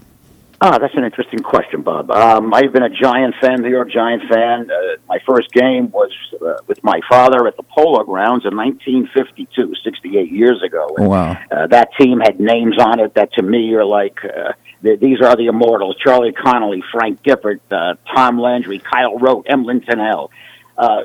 [0.65, 2.09] Ah, that's an interesting question, Bob.
[2.13, 4.71] Um, I've been a Giant fan, New York Giant fan.
[4.71, 9.75] Uh, my first game was uh, with my father at the Polo Grounds in 1952,
[9.83, 10.89] 68 years ago.
[10.97, 11.37] And, wow.
[11.51, 14.53] Uh, that team had names on it that to me are like, uh,
[14.83, 15.97] these are the immortals.
[15.97, 20.31] Charlie Conerly, Frank Gifford, uh, Tom Landry, Kyle Rote, Emlen Tunnell.
[20.79, 21.03] Uh,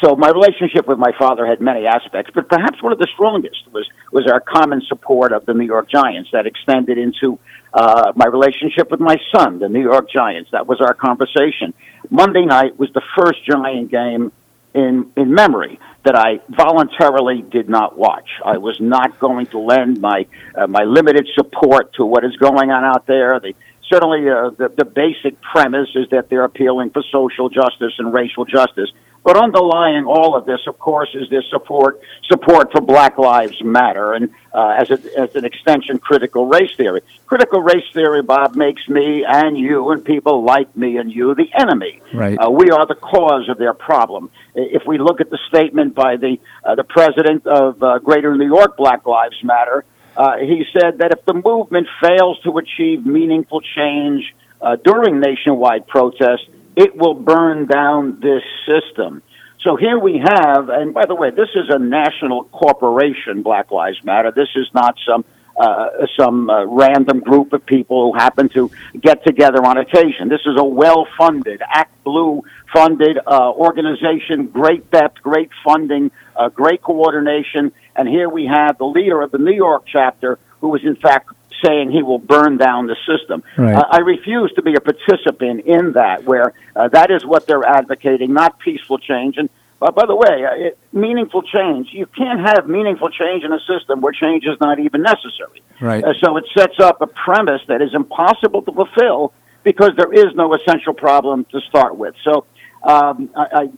[0.00, 3.70] so my relationship with my father had many aspects, but perhaps one of the strongest
[3.72, 7.38] was was our common support of the New York Giants that extended into
[7.72, 10.50] uh, my relationship with my son, the New York Giants.
[10.52, 11.72] That was our conversation.
[12.10, 14.32] Monday night was the first Giant game
[14.74, 18.28] in in memory that I voluntarily did not watch.
[18.44, 22.70] I was not going to lend my uh, my limited support to what is going
[22.70, 23.40] on out there.
[23.40, 23.54] The
[23.90, 28.44] certainly uh, the, the basic premise is that they're appealing for social justice and racial
[28.44, 28.90] justice.
[29.24, 32.00] But underlying all of this, of course, is this support
[32.30, 37.02] support for Black Lives Matter, and uh, as, a, as an extension, critical race theory.
[37.26, 41.50] Critical race theory, Bob, makes me and you and people like me and you the
[41.58, 42.00] enemy.
[42.14, 42.38] Right.
[42.38, 44.30] Uh, we are the cause of their problem.
[44.54, 48.46] If we look at the statement by the uh, the president of uh, Greater New
[48.46, 49.84] York Black Lives Matter,
[50.16, 55.86] uh, he said that if the movement fails to achieve meaningful change uh, during nationwide
[55.86, 56.48] protests
[56.78, 59.20] it will burn down this system.
[59.64, 64.04] So here we have, and by the way, this is a national corporation, Black Lives
[64.04, 64.30] Matter.
[64.30, 65.24] This is not some
[65.58, 68.70] uh, some uh, random group of people who happen to
[69.00, 70.28] get together on occasion.
[70.28, 76.80] This is a well-funded, Act Blue funded uh, organization, great depth, great funding, uh, great
[76.80, 80.94] coordination, and here we have the leader of the New York chapter, who is in
[80.94, 81.30] fact
[81.64, 83.42] saying he will burn down the system.
[83.56, 83.74] Right.
[83.74, 87.64] Uh, I refuse to be a participant in that, where uh, that is what they're
[87.64, 89.36] advocating, not peaceful change.
[89.36, 89.48] And
[89.80, 91.88] uh, by the way, uh, it, meaningful change.
[91.92, 95.62] You can't have meaningful change in a system where change is not even necessary.
[95.80, 96.04] Right.
[96.04, 99.32] Uh, so it sets up a premise that is impossible to fulfill
[99.62, 102.14] because there is no essential problem to start with.
[102.24, 102.46] So
[102.82, 103.68] um, I, I,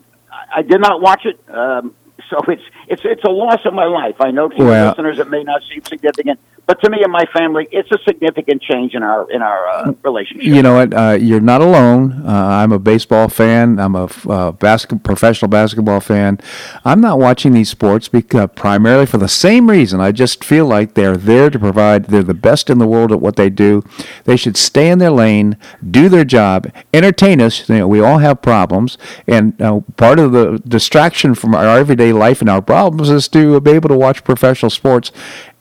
[0.56, 1.38] I did not watch it.
[1.52, 1.94] Um,
[2.30, 4.16] so it's it's it's a loss of my life.
[4.20, 6.38] I know to well, listeners it may not seem significant,
[6.70, 9.92] But to me and my family, it's a significant change in our in our uh,
[10.04, 10.44] relationship.
[10.44, 10.94] You know what?
[10.94, 12.24] Uh, you're not alone.
[12.24, 13.80] Uh, I'm a baseball fan.
[13.80, 16.38] I'm a uh, basket, professional basketball fan.
[16.84, 20.00] I'm not watching these sports because primarily for the same reason.
[20.00, 22.04] I just feel like they're there to provide.
[22.04, 23.82] They're the best in the world at what they do.
[24.22, 25.56] They should stay in their lane,
[25.90, 27.68] do their job, entertain us.
[27.68, 28.96] You know, we all have problems,
[29.26, 33.60] and uh, part of the distraction from our everyday life and our problems is to
[33.60, 35.10] be able to watch professional sports.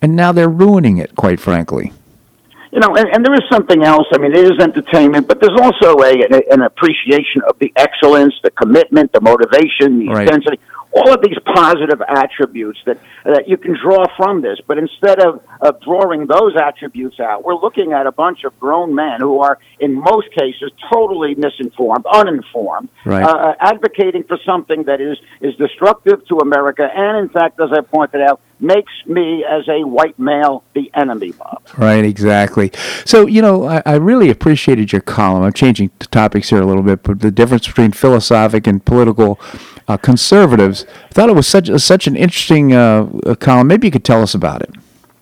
[0.02, 1.92] And now they're ruining it, quite frankly.
[2.72, 4.06] You know, and, and there is something else.
[4.14, 6.14] I mean, it is entertainment, but there's also a,
[6.52, 10.28] an appreciation of the excellence, the commitment, the motivation, the Right.
[10.28, 10.60] intensity,
[10.92, 14.60] all of these positive attributes that that you can draw from this.
[14.66, 18.96] But instead of, of drawing those attributes out, we're looking at a bunch of grown
[18.96, 23.24] men who are, in most cases, totally misinformed, uninformed, Right.
[23.24, 27.82] uh, advocating for something that is is destructive to America, and in fact, as I
[27.82, 31.62] pointed out, makes me as a white male the enemy, Bob.
[31.78, 32.72] Right, exactly.
[33.06, 35.44] So, you know, I, I really appreciated your column.
[35.44, 39.40] I'm changing the topics here a little bit, but the difference between philosophic and political
[39.90, 40.86] uh, conservatives.
[41.06, 43.68] I thought it was such such an interesting uh, uh, column.
[43.68, 44.70] Maybe you could tell us about it.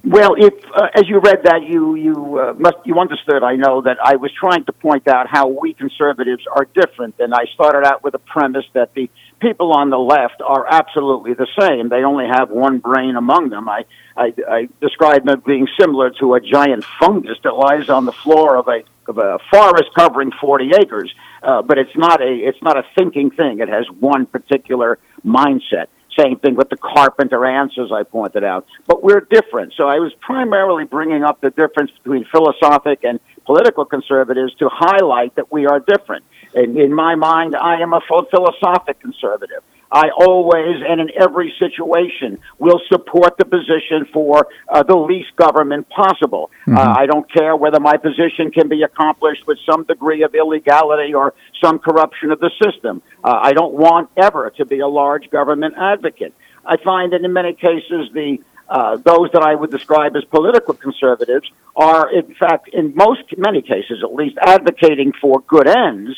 [0.03, 3.43] Well, if uh, as you read that, you you uh, must you understood.
[3.43, 7.33] I know that I was trying to point out how we conservatives are different, and
[7.33, 9.09] I started out with a premise that the
[9.39, 11.89] people on the left are absolutely the same.
[11.89, 13.69] They only have one brain among them.
[13.69, 13.85] I
[14.17, 18.57] I, I described them being similar to a giant fungus that lies on the floor
[18.57, 22.77] of a of a forest covering 40 acres, uh, but it's not a it's not
[22.77, 23.59] a thinking thing.
[23.59, 25.87] It has one particular mindset.
[26.17, 28.65] Same thing with the carpenter ants, as I pointed out.
[28.87, 29.73] But we're different.
[29.77, 35.35] So I was primarily bringing up the difference between philosophic and political conservatives to highlight
[35.35, 36.25] that we are different.
[36.53, 39.63] And in my mind, I am a ph- philosophic conservative.
[39.91, 45.87] I always and in every situation will support the position for uh, the least government
[45.89, 46.51] possible.
[46.67, 51.13] Uh, I don't care whether my position can be accomplished with some degree of illegality
[51.13, 51.33] or
[51.63, 53.01] some corruption of the system.
[53.23, 56.33] Uh, I don't want ever to be a large government advocate.
[56.65, 58.39] I find that in many cases the
[58.69, 63.61] uh, those that I would describe as political conservatives are, in fact, in most many
[63.61, 66.17] cases at least, advocating for good ends.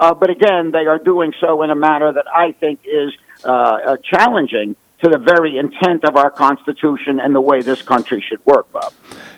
[0.00, 3.12] Uh, but again, they are doing so in a manner that I think is
[3.44, 8.24] uh, uh, challenging to the very intent of our Constitution and the way this country
[8.26, 8.92] should work, Bob.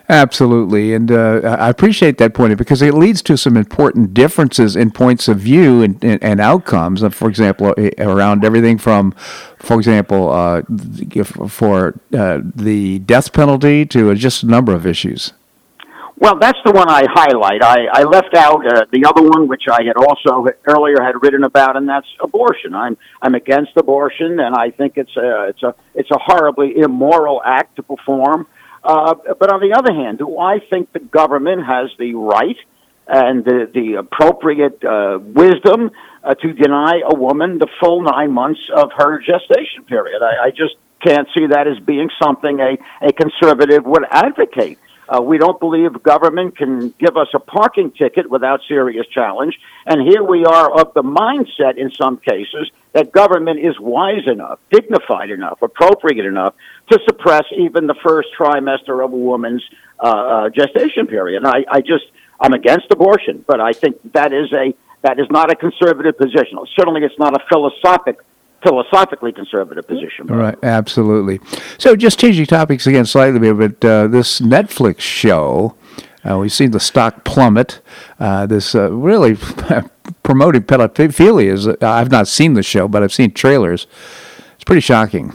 [0.09, 4.91] Absolutely, and uh, I appreciate that point because it leads to some important differences in
[4.91, 7.03] points of view and, and, and outcomes.
[7.03, 9.13] Uh, For example, uh, around everything from,
[9.59, 10.63] for example, uh,
[11.49, 15.33] for uh, the death penalty to just a number of issues.
[16.21, 17.65] Well, that's the one I highlight.
[17.65, 21.45] I, I left out uh, the other one, which I had also earlier had written
[21.45, 22.75] about, and that's abortion.
[22.75, 27.41] I'm I'm against abortion, and I think it's a it's a it's a horribly immoral
[27.43, 28.47] act to perform.
[28.85, 32.57] Uh, but on the other hand, do I think the government has the right
[33.07, 35.91] and the, the appropriate uh, wisdom
[36.23, 40.21] uh, to deny a woman the full nine months of her gestation period?
[40.23, 44.79] I, I just can't see that as being something a, a conservative would advocate.
[45.11, 49.59] Uh, we don't believe government can give us a parking ticket without serious challenge.
[49.85, 54.61] And here we are of the mindset in some cases that government is wise enough,
[54.71, 56.55] dignified enough, appropriate enough
[56.91, 59.65] to suppress even the first trimester of a woman's
[59.99, 61.43] uh, uh, gestation period.
[61.43, 62.05] And I, I just,
[62.41, 66.59] I'm against abortion, but I think that is a, that is not a conservative position.
[66.77, 68.19] Certainly it's not a philosophic
[68.63, 70.27] philosophically conservative position.
[70.27, 71.41] Right, absolutely.
[71.79, 75.77] So, just changing topics again slightly, but uh, this Netflix show,
[76.29, 77.81] uh, we've seen the stock plummet.
[78.19, 79.37] Uh, this uh, really
[80.23, 81.67] promoting pedophilia is.
[81.83, 83.87] I've not seen the show, but I've seen trailers.
[84.55, 85.35] It's pretty shocking.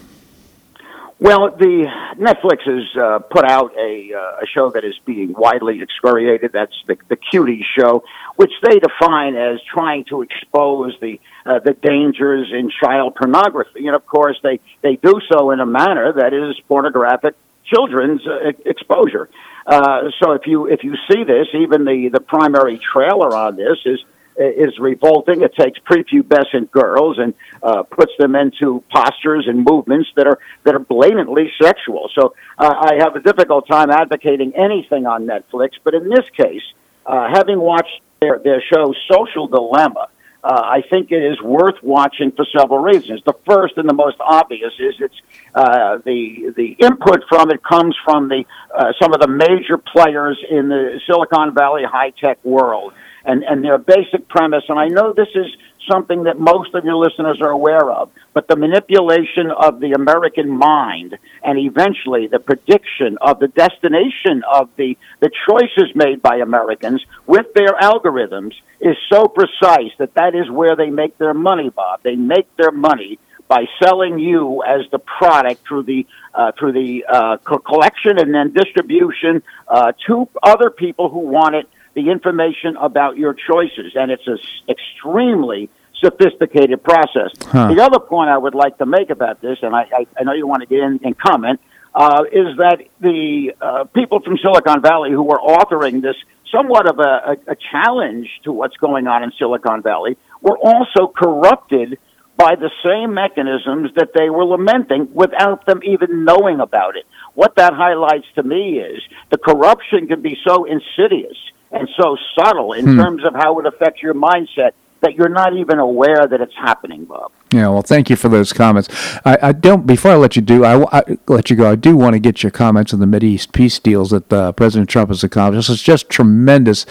[1.25, 5.81] Well, the Netflix has uh, put out a, uh, a show that is being widely
[5.81, 6.51] excoriated.
[6.53, 8.03] That's the, the Cutie Show,
[8.35, 13.87] which they define as trying to expose the uh, the dangers in child pornography.
[13.87, 17.33] And of course, they they do so in a manner that is pornographic
[17.73, 19.27] children's uh, exposure.
[19.65, 23.79] Uh, so if you if you see this, even the the primary trailer on this
[23.83, 23.99] is
[24.37, 25.41] is revolting.
[25.41, 27.33] It takes prepubescent girls and
[27.63, 32.09] uh, puts them into postures and movements that are that are blatantly sexual.
[32.13, 36.63] So uh, I have a difficult time advocating anything on Netflix, but in this case,
[37.05, 40.07] uh, having watched their their show Social Dilemma.
[40.43, 43.19] Uh, I think it is worth watching for several reasons.
[43.25, 45.15] The first and the most obvious is it's
[45.55, 50.37] uh, the the input from it comes from the uh, some of the major players
[50.47, 52.93] in the Silicon Valley high tech world
[53.25, 55.47] and, and their basic premise, and I know this is
[55.89, 60.49] something that most of your listeners are aware of, but the manipulation of the American
[60.49, 67.05] mind and eventually the prediction of the destination of the, the choices made by Americans
[67.25, 72.01] with their algorithms is so precise that that is where they make their money, Bob.
[72.03, 77.05] They make their money by selling you as the product through the uh, through the
[77.07, 83.17] uh, collection and then distribution uh, to other people who want it the information about
[83.17, 84.37] your choices, and it's an
[84.69, 85.69] extremely
[86.03, 87.31] sophisticated process.
[87.41, 87.73] Huh.
[87.73, 90.33] The other point I would like to make about this, and I, I, I know
[90.33, 91.59] you want to get in and comment,
[91.93, 96.17] uh, is that the uh, people from Silicon Valley who were authoring this
[96.51, 101.07] somewhat of a, a, a challenge to what's going on in Silicon Valley were also
[101.07, 101.97] corrupted
[102.37, 107.05] by the same mechanisms that they were lamenting without them even knowing about it.
[107.33, 111.37] What that highlights to me is the corruption can be so insidious
[111.71, 112.97] and so subtle in hmm.
[112.97, 117.05] terms of how it affects your mindset that you're not even aware that it's happening,
[117.05, 117.31] Bob.
[117.51, 118.89] Yeah, well, thank you for those comments.
[119.23, 119.85] I, I don't.
[119.85, 121.69] Before I let you do, I, I, let you go.
[121.69, 124.51] I do want to get your comments on the Mid East peace deals that uh,
[124.53, 125.69] President Trump has accomplished.
[125.69, 126.85] It's just tremendous,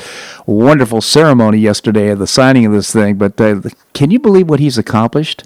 [0.46, 3.16] wonderful ceremony yesterday of the signing of this thing.
[3.16, 3.62] But uh,
[3.94, 5.44] can you believe what he's accomplished?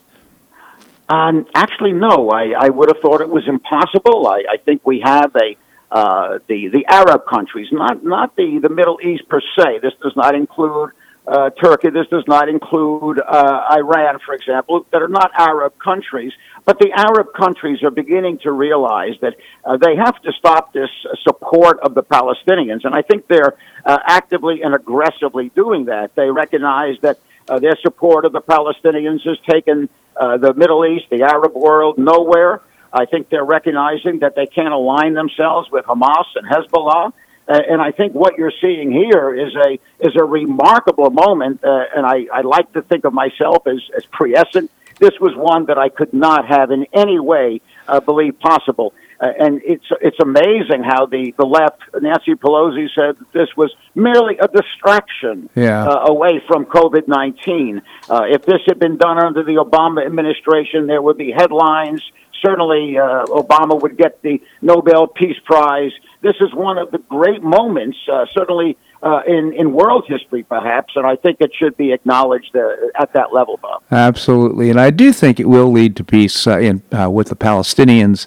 [1.08, 2.28] Um, actually, no.
[2.30, 4.26] I, I would have thought it was impossible.
[4.26, 5.56] I, I think we have a
[5.90, 9.80] uh, the the Arab countries, not not the the Middle East per se.
[9.82, 10.90] This does not include
[11.26, 11.90] uh, Turkey.
[11.90, 16.32] This does not include uh, Iran, for example, that are not Arab countries.
[16.64, 20.90] But the Arab countries are beginning to realize that uh, they have to stop this
[21.22, 26.14] support of the Palestinians, and I think they're uh, actively and aggressively doing that.
[26.14, 27.18] They recognize that
[27.48, 31.98] uh, their support of the Palestinians has taken uh, the Middle East, the Arab world,
[31.98, 32.60] nowhere.
[32.92, 37.12] I think they're recognizing that they can't align themselves with Hamas and Hezbollah.
[37.48, 41.64] Uh, and I think what you're seeing here is a is a remarkable moment.
[41.64, 44.70] Uh, and I, I like to think of myself as as prescient.
[44.98, 48.92] This was one that I could not have in any way uh, believe possible.
[49.20, 53.74] Uh, and it's it's amazing how the, the left, Nancy Pelosi said that this was
[53.94, 55.84] merely a distraction yeah.
[55.84, 57.82] uh, away from COVID 19.
[58.08, 62.00] Uh, if this had been done under the Obama administration, there would be headlines.
[62.42, 65.92] Certainly, uh, Obama would get the Nobel Peace Prize.
[66.22, 70.94] This is one of the great moments, uh, certainly uh, in in world history, perhaps,
[70.96, 72.68] and I think it should be acknowledged uh,
[72.98, 73.82] at that level, Bob.
[73.90, 77.36] Absolutely, and I do think it will lead to peace uh, in uh, with the
[77.36, 78.26] Palestinians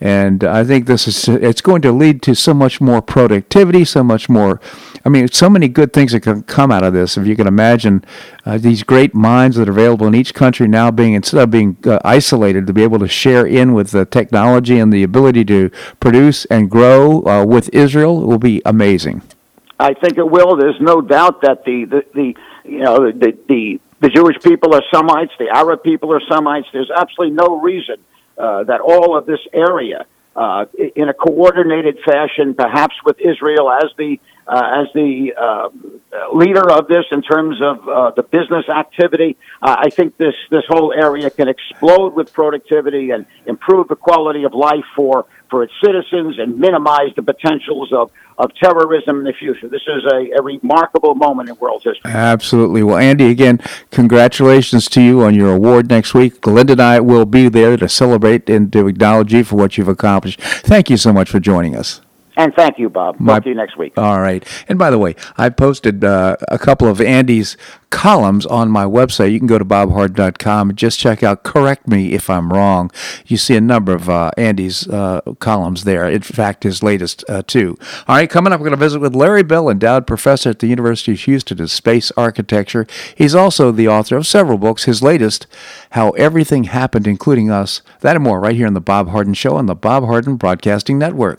[0.00, 4.02] and I think this is it's going to lead to so much more productivity, so
[4.02, 4.58] much more.
[5.04, 7.18] I mean, so many good things that can come out of this.
[7.18, 8.04] If you can imagine
[8.46, 11.76] uh, these great minds that are available in each country now being instead of being
[11.84, 15.70] uh, isolated to be able to share in with the technology and the ability to
[16.00, 19.22] produce and grow uh, with Israel will be amazing.
[19.78, 20.56] I think it will.
[20.56, 22.34] There's no doubt that the the, the
[22.64, 26.68] you know the the the Jewish people are Semites, the Arab people are Semites.
[26.72, 27.96] There's absolutely no reason
[28.40, 30.64] uh, that all of this area, uh,
[30.96, 35.68] in a coordinated fashion, perhaps with Israel as the uh, as the uh,
[36.34, 40.64] leader of this in terms of uh, the business activity, uh, I think this this
[40.68, 45.72] whole area can explode with productivity and improve the quality of life for for its
[45.84, 49.68] citizens and minimize the potentials of, of terrorism in the future.
[49.68, 52.10] This is a, a remarkable moment in world history.
[52.10, 52.82] Absolutely.
[52.82, 56.40] Well, Andy, again, congratulations to you on your award next week.
[56.40, 59.88] Glenda and I will be there to celebrate and to acknowledge you for what you've
[59.88, 60.40] accomplished.
[60.40, 62.00] Thank you so much for joining us.
[62.40, 63.20] And thank you, Bob.
[63.20, 63.92] My, Talk to you next week.
[63.98, 64.42] All right.
[64.66, 67.54] And by the way, I posted uh, a couple of Andy's
[67.90, 69.30] columns on my website.
[69.30, 72.90] You can go to bobharden.com and just check out Correct Me If I'm Wrong.
[73.26, 76.08] You see a number of uh, Andy's uh, columns there.
[76.08, 77.76] In fact, his latest, uh, too.
[78.08, 80.66] All right, coming up, we're going to visit with Larry Bell, endowed professor at the
[80.66, 82.86] University of Houston in space architecture.
[83.14, 84.84] He's also the author of several books.
[84.84, 85.46] His latest,
[85.90, 87.82] How Everything Happened, Including Us.
[88.00, 90.98] That and more right here on The Bob Harden Show on the Bob Harden Broadcasting
[90.98, 91.38] Network.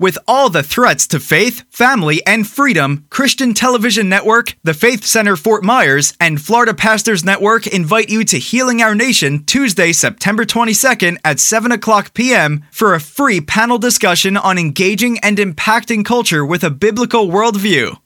[0.00, 5.36] With all the threats to faith, family, and freedom, Christian Television Network, the Faith Center
[5.36, 11.18] Fort Myers, and Florida Pastors Network invite you to Healing Our Nation Tuesday, September 22nd
[11.24, 12.64] at 7 o'clock p.m.
[12.70, 17.98] for a free panel discussion on engaging and impacting culture with a biblical worldview.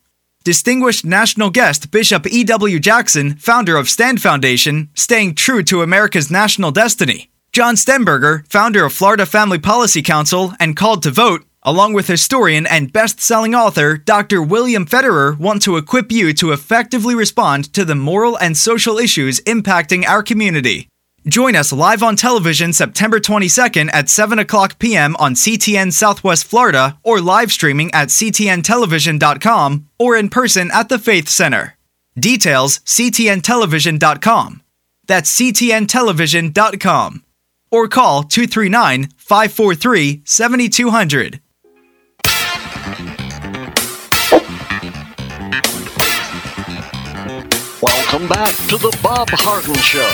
[0.44, 2.80] Distinguished national guest Bishop E.W.
[2.80, 7.30] Jackson, founder of Stand Foundation, staying true to America's national destiny.
[7.52, 12.66] John Stemberger, founder of Florida Family Policy Council and Called to Vote, along with historian
[12.66, 14.42] and best selling author Dr.
[14.42, 19.40] William Federer, want to equip you to effectively respond to the moral and social issues
[19.40, 20.88] impacting our community.
[21.26, 25.14] Join us live on television September 22nd at 7 o'clock p.m.
[25.16, 31.28] on CTN Southwest Florida or live streaming at ctntelevision.com or in person at the Faith
[31.28, 31.76] Center.
[32.18, 34.62] Details ctntelevision.com.
[35.06, 37.24] That's ctntelevision.com.
[37.70, 41.40] Or call 239 543 7200.
[48.12, 50.06] Welcome back to the Bob Harden Show.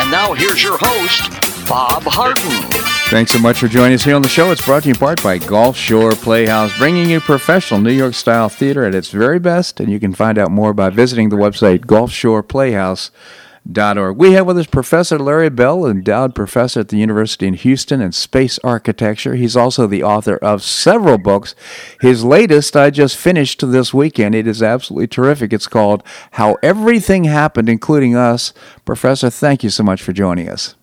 [0.00, 2.70] And now here's your host, Bob Harden.
[3.10, 4.52] Thanks so much for joining us here on the show.
[4.52, 8.14] It's brought to you in part by Gulf Shore Playhouse, bringing you professional New York
[8.14, 9.80] style theater at its very best.
[9.80, 13.10] And you can find out more by visiting the website gulfshoreplayhouse.com
[13.76, 14.18] Org.
[14.18, 18.12] We have with us Professor Larry Bell, endowed professor at the University in Houston in
[18.12, 19.34] space architecture.
[19.36, 21.54] He's also the author of several books.
[22.00, 24.34] His latest I just finished this weekend.
[24.34, 25.52] It is absolutely terrific.
[25.52, 26.02] It's called
[26.32, 28.52] How Everything Happened, Including Us.
[28.84, 30.74] Professor, thank you so much for joining us.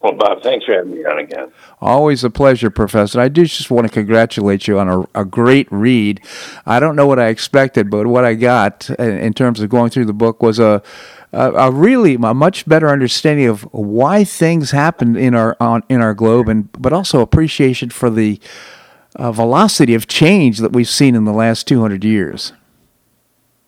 [0.00, 1.50] Well, Bob, thanks for having me on again.
[1.80, 3.20] Always a pleasure, Professor.
[3.20, 6.20] I do just want to congratulate you on a, a great read.
[6.64, 10.04] I don't know what I expected, but what I got in terms of going through
[10.04, 10.80] the book was a
[11.36, 16.14] a, really a much better understanding of why things happen in our on, in our
[16.14, 18.40] globe, and but also appreciation for the
[19.16, 22.52] uh, velocity of change that we've seen in the last 200 years.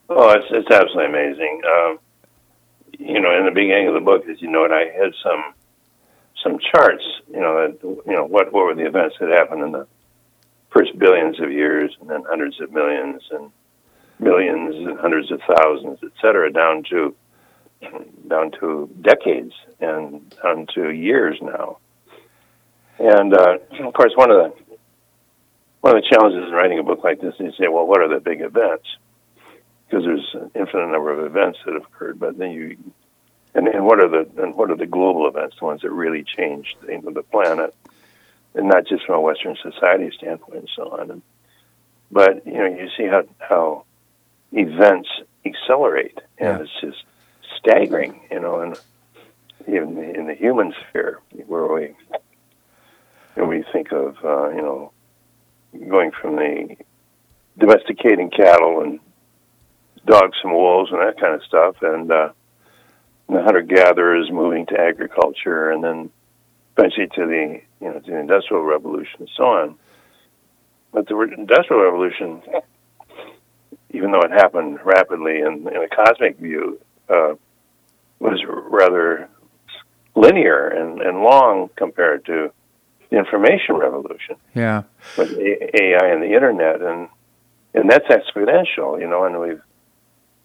[0.08, 1.60] Oh, it's it's absolutely amazing.
[1.66, 1.98] Um,
[2.98, 5.54] you know, in the beginning of the book, as you know, and I had some
[6.42, 7.04] some charts.
[7.30, 9.86] You know, that you know what what were the events that happened in the
[10.70, 13.50] first billions of years, and then hundreds of millions, and
[14.18, 17.14] millions, and hundreds of thousands, et cetera, down to
[18.28, 21.78] down to decades and down to years now.
[22.98, 24.76] And uh, of course, one of the
[25.80, 28.00] one of the challenges in writing a book like this is you say, well, what
[28.00, 28.86] are the big events?
[29.86, 32.76] Because there's an infinite number of events that have occurred, but then you
[33.54, 36.24] and, and what are the and what are the global events, the ones that really
[36.24, 37.74] changed the, the planet,
[38.54, 41.10] and not just from a Western society standpoint and so on.
[41.10, 41.22] And,
[42.10, 43.84] but you know, you see how how
[44.52, 45.08] events
[45.44, 46.64] accelerate, and yeah.
[46.64, 47.04] it's just
[47.58, 48.78] staggering, you know, and
[49.66, 51.94] even in the human sphere where we
[53.34, 54.92] when we think of uh, you know
[55.88, 56.76] going from the
[57.58, 59.00] domesticating cattle and
[60.06, 62.30] dogs and wolves and that kind of stuff, and uh,
[63.28, 66.10] the hunter gatherers moving to agriculture, and then
[66.76, 69.76] eventually to the you know to the industrial revolution and so on.
[70.92, 72.42] But the industrial revolution,
[73.90, 76.80] even though it happened rapidly in, in a cosmic view,
[77.10, 77.34] uh,
[78.20, 79.28] was rather
[80.14, 82.50] linear and, and long compared to
[83.10, 84.36] the information revolution.
[84.54, 84.82] Yeah.
[85.16, 87.08] With AI and the internet and
[87.74, 89.62] and that's exponential, you know, and we've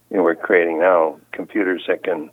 [0.09, 2.30] you know, we're creating now computers that can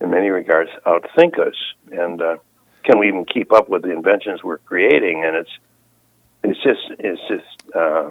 [0.00, 1.54] in many regards outthink us
[1.92, 2.36] and uh,
[2.82, 5.50] can we even keep up with the inventions we're creating and it's
[6.42, 8.10] it's just it's just uh,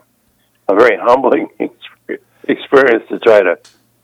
[0.69, 1.49] a very humbling
[2.47, 3.59] experience to try to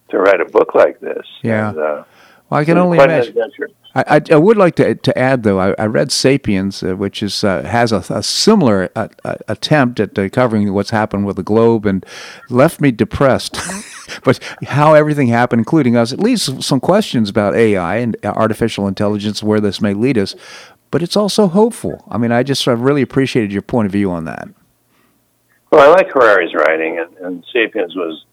[0.10, 1.26] to write a book like this.
[1.42, 1.70] Yeah.
[1.70, 2.04] And, uh,
[2.50, 3.36] well, I can only imagine.
[3.96, 7.24] I, I, I, would like to to add though I, I read *Sapiens*, uh, which
[7.24, 11.38] is uh, has a, a similar uh, uh attempt at uh, covering what's happened with
[11.38, 12.06] the globe, and
[12.50, 13.58] left me depressed.
[14.24, 19.42] but how everything happened, including us, it leaves some questions about AI and artificial intelligence,
[19.42, 20.36] where this may lead us.
[20.92, 22.04] But it's also hopeful.
[22.10, 24.48] I mean, I just I really appreciated your point of view on that.
[25.72, 28.26] Well, I like Harari's writing, and, and *Sapiens* was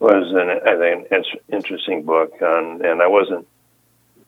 [0.00, 3.46] was an I think an interesting book, and and I wasn't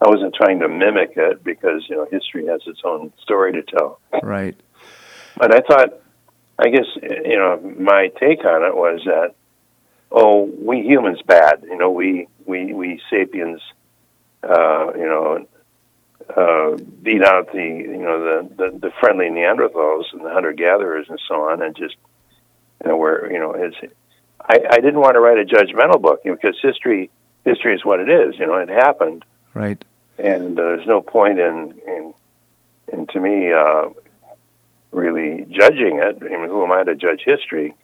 [0.00, 3.62] I wasn't trying to mimic it because you know history has its own story to
[3.62, 4.00] tell.
[4.22, 4.56] Right.
[5.36, 6.00] But I thought
[6.58, 9.34] I guess you know my take on it was that
[10.10, 13.60] oh we humans bad you know we we we sapiens
[14.42, 15.46] uh, you know
[16.36, 21.06] uh, beat out the you know the, the the friendly Neanderthals and the hunter gatherers
[21.08, 21.96] and so on and just
[22.84, 23.76] you know where you know it's
[24.48, 27.10] I, I didn't want to write a judgmental book you know, because history
[27.44, 29.24] history is what it is you know it happened
[29.54, 29.82] right
[30.18, 32.14] and uh, there's no point in in
[32.92, 33.88] in to me uh,
[34.92, 36.18] really judging it.
[36.20, 37.74] I mean, who am I to judge history?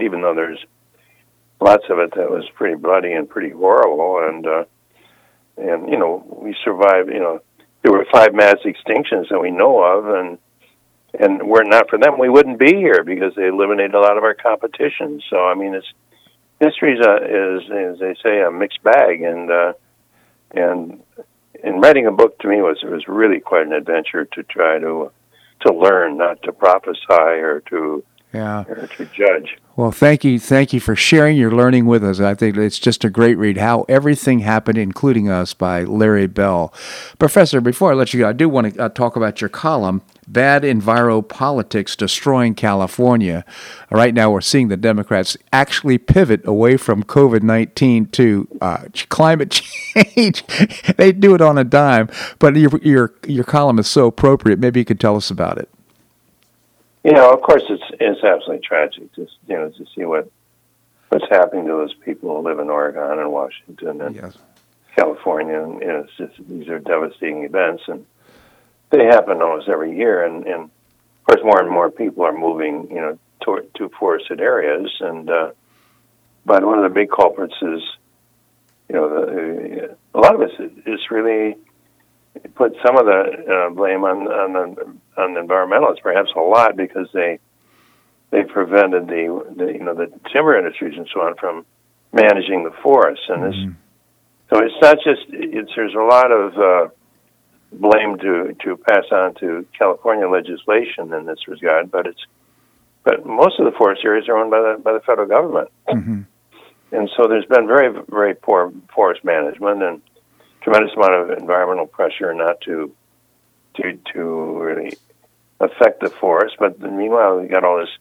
[0.00, 0.58] Even though there's
[1.60, 4.64] lots of it that was pretty bloody and pretty horrible, and uh,
[5.56, 7.08] and you know we survived.
[7.08, 7.40] You know,
[7.82, 10.38] there were five mass extinctions that we know of, and
[11.18, 14.18] and were it not for them, we wouldn't be here because they eliminated a lot
[14.18, 15.20] of our competition.
[15.30, 15.86] So I mean, it's
[16.60, 19.72] history is, as they say a mixed bag, and uh,
[20.52, 21.02] and
[21.62, 24.78] in writing a book to me was it was really quite an adventure to try
[24.78, 25.10] to
[25.60, 28.64] to learn, not to prophesy or to yeah.
[28.64, 29.56] to judge.
[29.78, 32.18] Well, thank you, thank you for sharing your learning with us.
[32.18, 33.58] I think it's just a great read.
[33.58, 36.74] How everything happened, including us, by Larry Bell.
[37.20, 40.02] Professor, before I let you go, I do want to uh, talk about your column,
[40.26, 43.44] "Bad Enviro Politics Destroying California."
[43.88, 49.50] Right now, we're seeing the Democrats actually pivot away from COVID nineteen to uh, climate
[49.94, 50.44] change.
[50.96, 52.08] they do it on a dime,
[52.40, 54.58] but your your your column is so appropriate.
[54.58, 55.68] Maybe you could tell us about it.
[57.04, 60.30] You know, of course, it's it's absolutely tragic to you know to see what
[61.08, 64.36] what's happening to those people who live in Oregon and Washington and yes.
[64.96, 68.04] California, and you know, it's just these are devastating events, and
[68.90, 72.88] they happen almost every year, and, and of course, more and more people are moving,
[72.90, 75.50] you know, to, to forested areas, and uh,
[76.44, 77.82] but one of the big culprits is,
[78.88, 81.56] you know, the, a lot of it is really
[82.54, 86.76] put some of the uh, blame on on the on the environmentalists, perhaps a lot,
[86.76, 87.38] because they
[88.30, 91.64] they prevented the, the you know the timber industries and so on from
[92.12, 93.54] managing the forests, and this.
[93.54, 93.72] Mm-hmm.
[94.50, 96.88] So it's not just it's there's a lot of uh,
[97.72, 102.24] blame to to pass on to California legislation in this regard, but it's
[103.04, 106.22] but most of the forest areas are owned by the by the federal government, mm-hmm.
[106.92, 110.02] and so there's been very very poor forest management and
[110.68, 112.92] tremendous amount of environmental pressure not to
[113.76, 114.92] to to really
[115.60, 116.56] affect the forest.
[116.58, 117.96] But meanwhile, we got all this,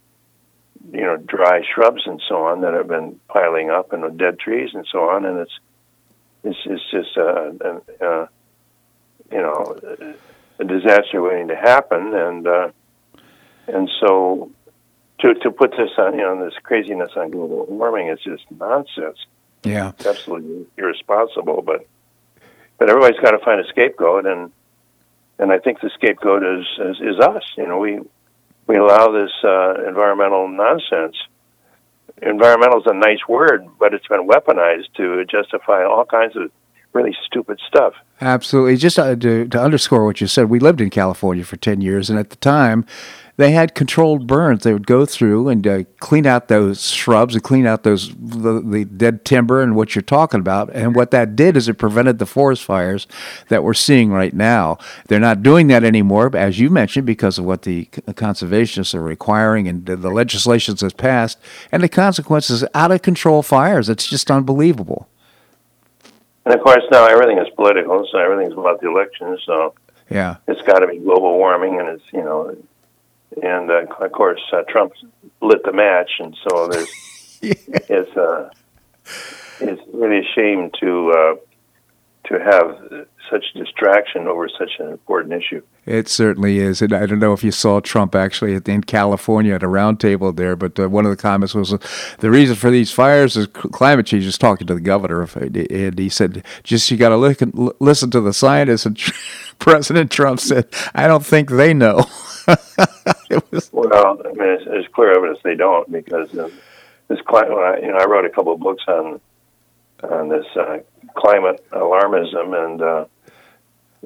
[0.92, 4.72] you know, dry shrubs and so on that have been piling up, and dead trees
[4.74, 5.60] and so on, and it's
[6.44, 8.30] it's it's just a, a, a
[9.32, 9.78] you know
[10.60, 12.70] a disaster waiting to happen, and uh,
[13.68, 14.52] and so
[15.20, 19.26] to to put this on you know this craziness on global warming is just nonsense.
[19.64, 21.88] Yeah, it's absolutely irresponsible, but
[22.78, 24.52] but everybody's got to find a scapegoat, and
[25.40, 27.44] and I think the scapegoat is is, is us.
[27.58, 28.00] You know, we
[28.68, 31.16] we allow this uh, environmental nonsense.
[32.22, 36.52] Environmental is a nice word, but it's been weaponized to justify all kinds of
[36.94, 37.94] really stupid stuff.
[38.22, 38.76] Absolutely.
[38.76, 39.16] Just to,
[39.48, 42.36] to underscore what you said, we lived in California for 10 years, and at the
[42.38, 42.86] time,
[43.38, 44.64] they had controlled burns.
[44.64, 48.62] They would go through and uh, clean out those shrubs and clean out those the,
[48.62, 50.72] the, dead timber and what you're talking about.
[50.74, 53.08] And what that did is it prevented the forest fires
[53.50, 54.80] that we're seeing right now.
[55.08, 59.68] They're not doing that anymore, as you mentioned, because of what the conservationists are requiring
[59.68, 61.38] and the, the legislation that's passed,
[61.72, 63.88] and the consequences out of control fires.
[63.88, 65.08] It's just unbelievable.
[66.46, 69.38] And of course, now everything is political, so everything's about the election.
[69.46, 69.76] So
[70.10, 72.56] yeah, it's got to be global warming, and it's you know
[73.44, 74.94] and uh, of course uh, Trump
[75.42, 77.54] lit the match, and so there's yeah.
[77.90, 78.50] it's uh,
[79.60, 81.36] it's really a shame to uh,
[82.28, 85.62] to have such distraction over such an important issue.
[85.86, 89.64] It certainly is, and I don't know if you saw Trump actually in California at
[89.64, 91.78] a roundtable there, but uh, one of the comments was uh,
[92.20, 94.24] the reason for these fires is climate change.
[94.24, 98.22] Just talking to the governor, and he said, "Just you got to listen, listen to
[98.22, 99.00] the scientists." And
[99.60, 102.06] President Trump said, "I don't think they know."
[103.30, 104.22] it was well.
[104.26, 106.50] I mean, it's, it's, clear evidence they don't because uh,
[107.08, 107.52] this climate.
[107.52, 109.20] I, you know, I wrote a couple of books on
[110.04, 110.78] on this uh,
[111.18, 113.06] climate alarmism, and uh,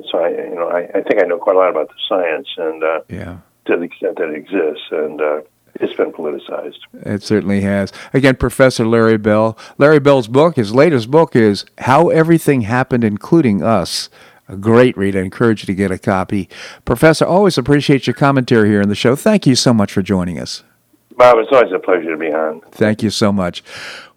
[0.10, 2.48] so I, you know, I, I think I know quite a lot about the science,
[2.58, 5.22] and uh, yeah, to the extent that it exists, and.
[5.22, 5.42] Uh,
[5.76, 6.80] it's been politicized.
[6.94, 7.94] It certainly has.
[8.14, 9.58] Again, Professor Larry Bell.
[9.78, 14.10] Larry Bell's book, his latest book, is How Everything Happened, Including Us
[14.52, 15.16] a great read.
[15.16, 16.49] I encourage you to get a copy.
[16.86, 19.16] Professor, always appreciate your commentary here in the show.
[19.16, 20.64] Thank you so much for joining us.
[21.16, 22.62] Bob, it's always a pleasure to be on.
[22.72, 23.64] Thank you so much.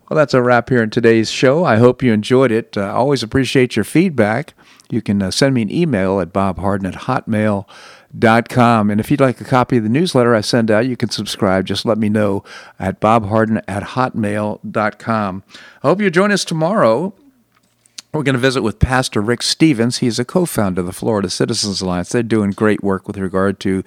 [0.08, 1.64] Well, that's a wrap here in today's show.
[1.64, 2.76] I hope you enjoyed it.
[2.76, 4.54] I uh, always appreciate your feedback.
[4.90, 8.90] You can uh, send me an email at bobharden at hotmail.com.
[8.90, 11.64] And if you'd like a copy of the newsletter I send out, you can subscribe.
[11.64, 12.44] Just let me know
[12.78, 15.42] at bobharden at hotmail.com.
[15.82, 17.14] I hope you join us tomorrow
[18.14, 19.98] we're going to visit with Pastor Rick Stevens.
[19.98, 22.10] He's a co founder of the Florida Citizens Alliance.
[22.10, 23.82] They're doing great work with regard to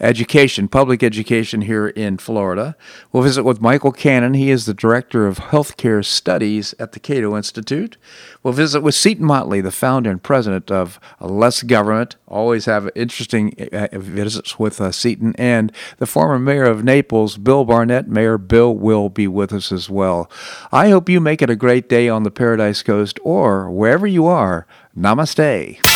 [0.00, 2.74] education, public education here in Florida.
[3.12, 4.32] We'll visit with Michael Cannon.
[4.32, 7.98] He is the Director of Healthcare Studies at the Cato Institute.
[8.46, 12.14] We'll visit with Seton Motley, the founder and president of Less Government.
[12.28, 15.34] Always have interesting uh, visits with uh, Seton.
[15.36, 18.06] And the former mayor of Naples, Bill Barnett.
[18.06, 20.30] Mayor Bill will be with us as well.
[20.70, 24.26] I hope you make it a great day on the Paradise Coast or wherever you
[24.26, 24.64] are.
[24.96, 25.95] Namaste.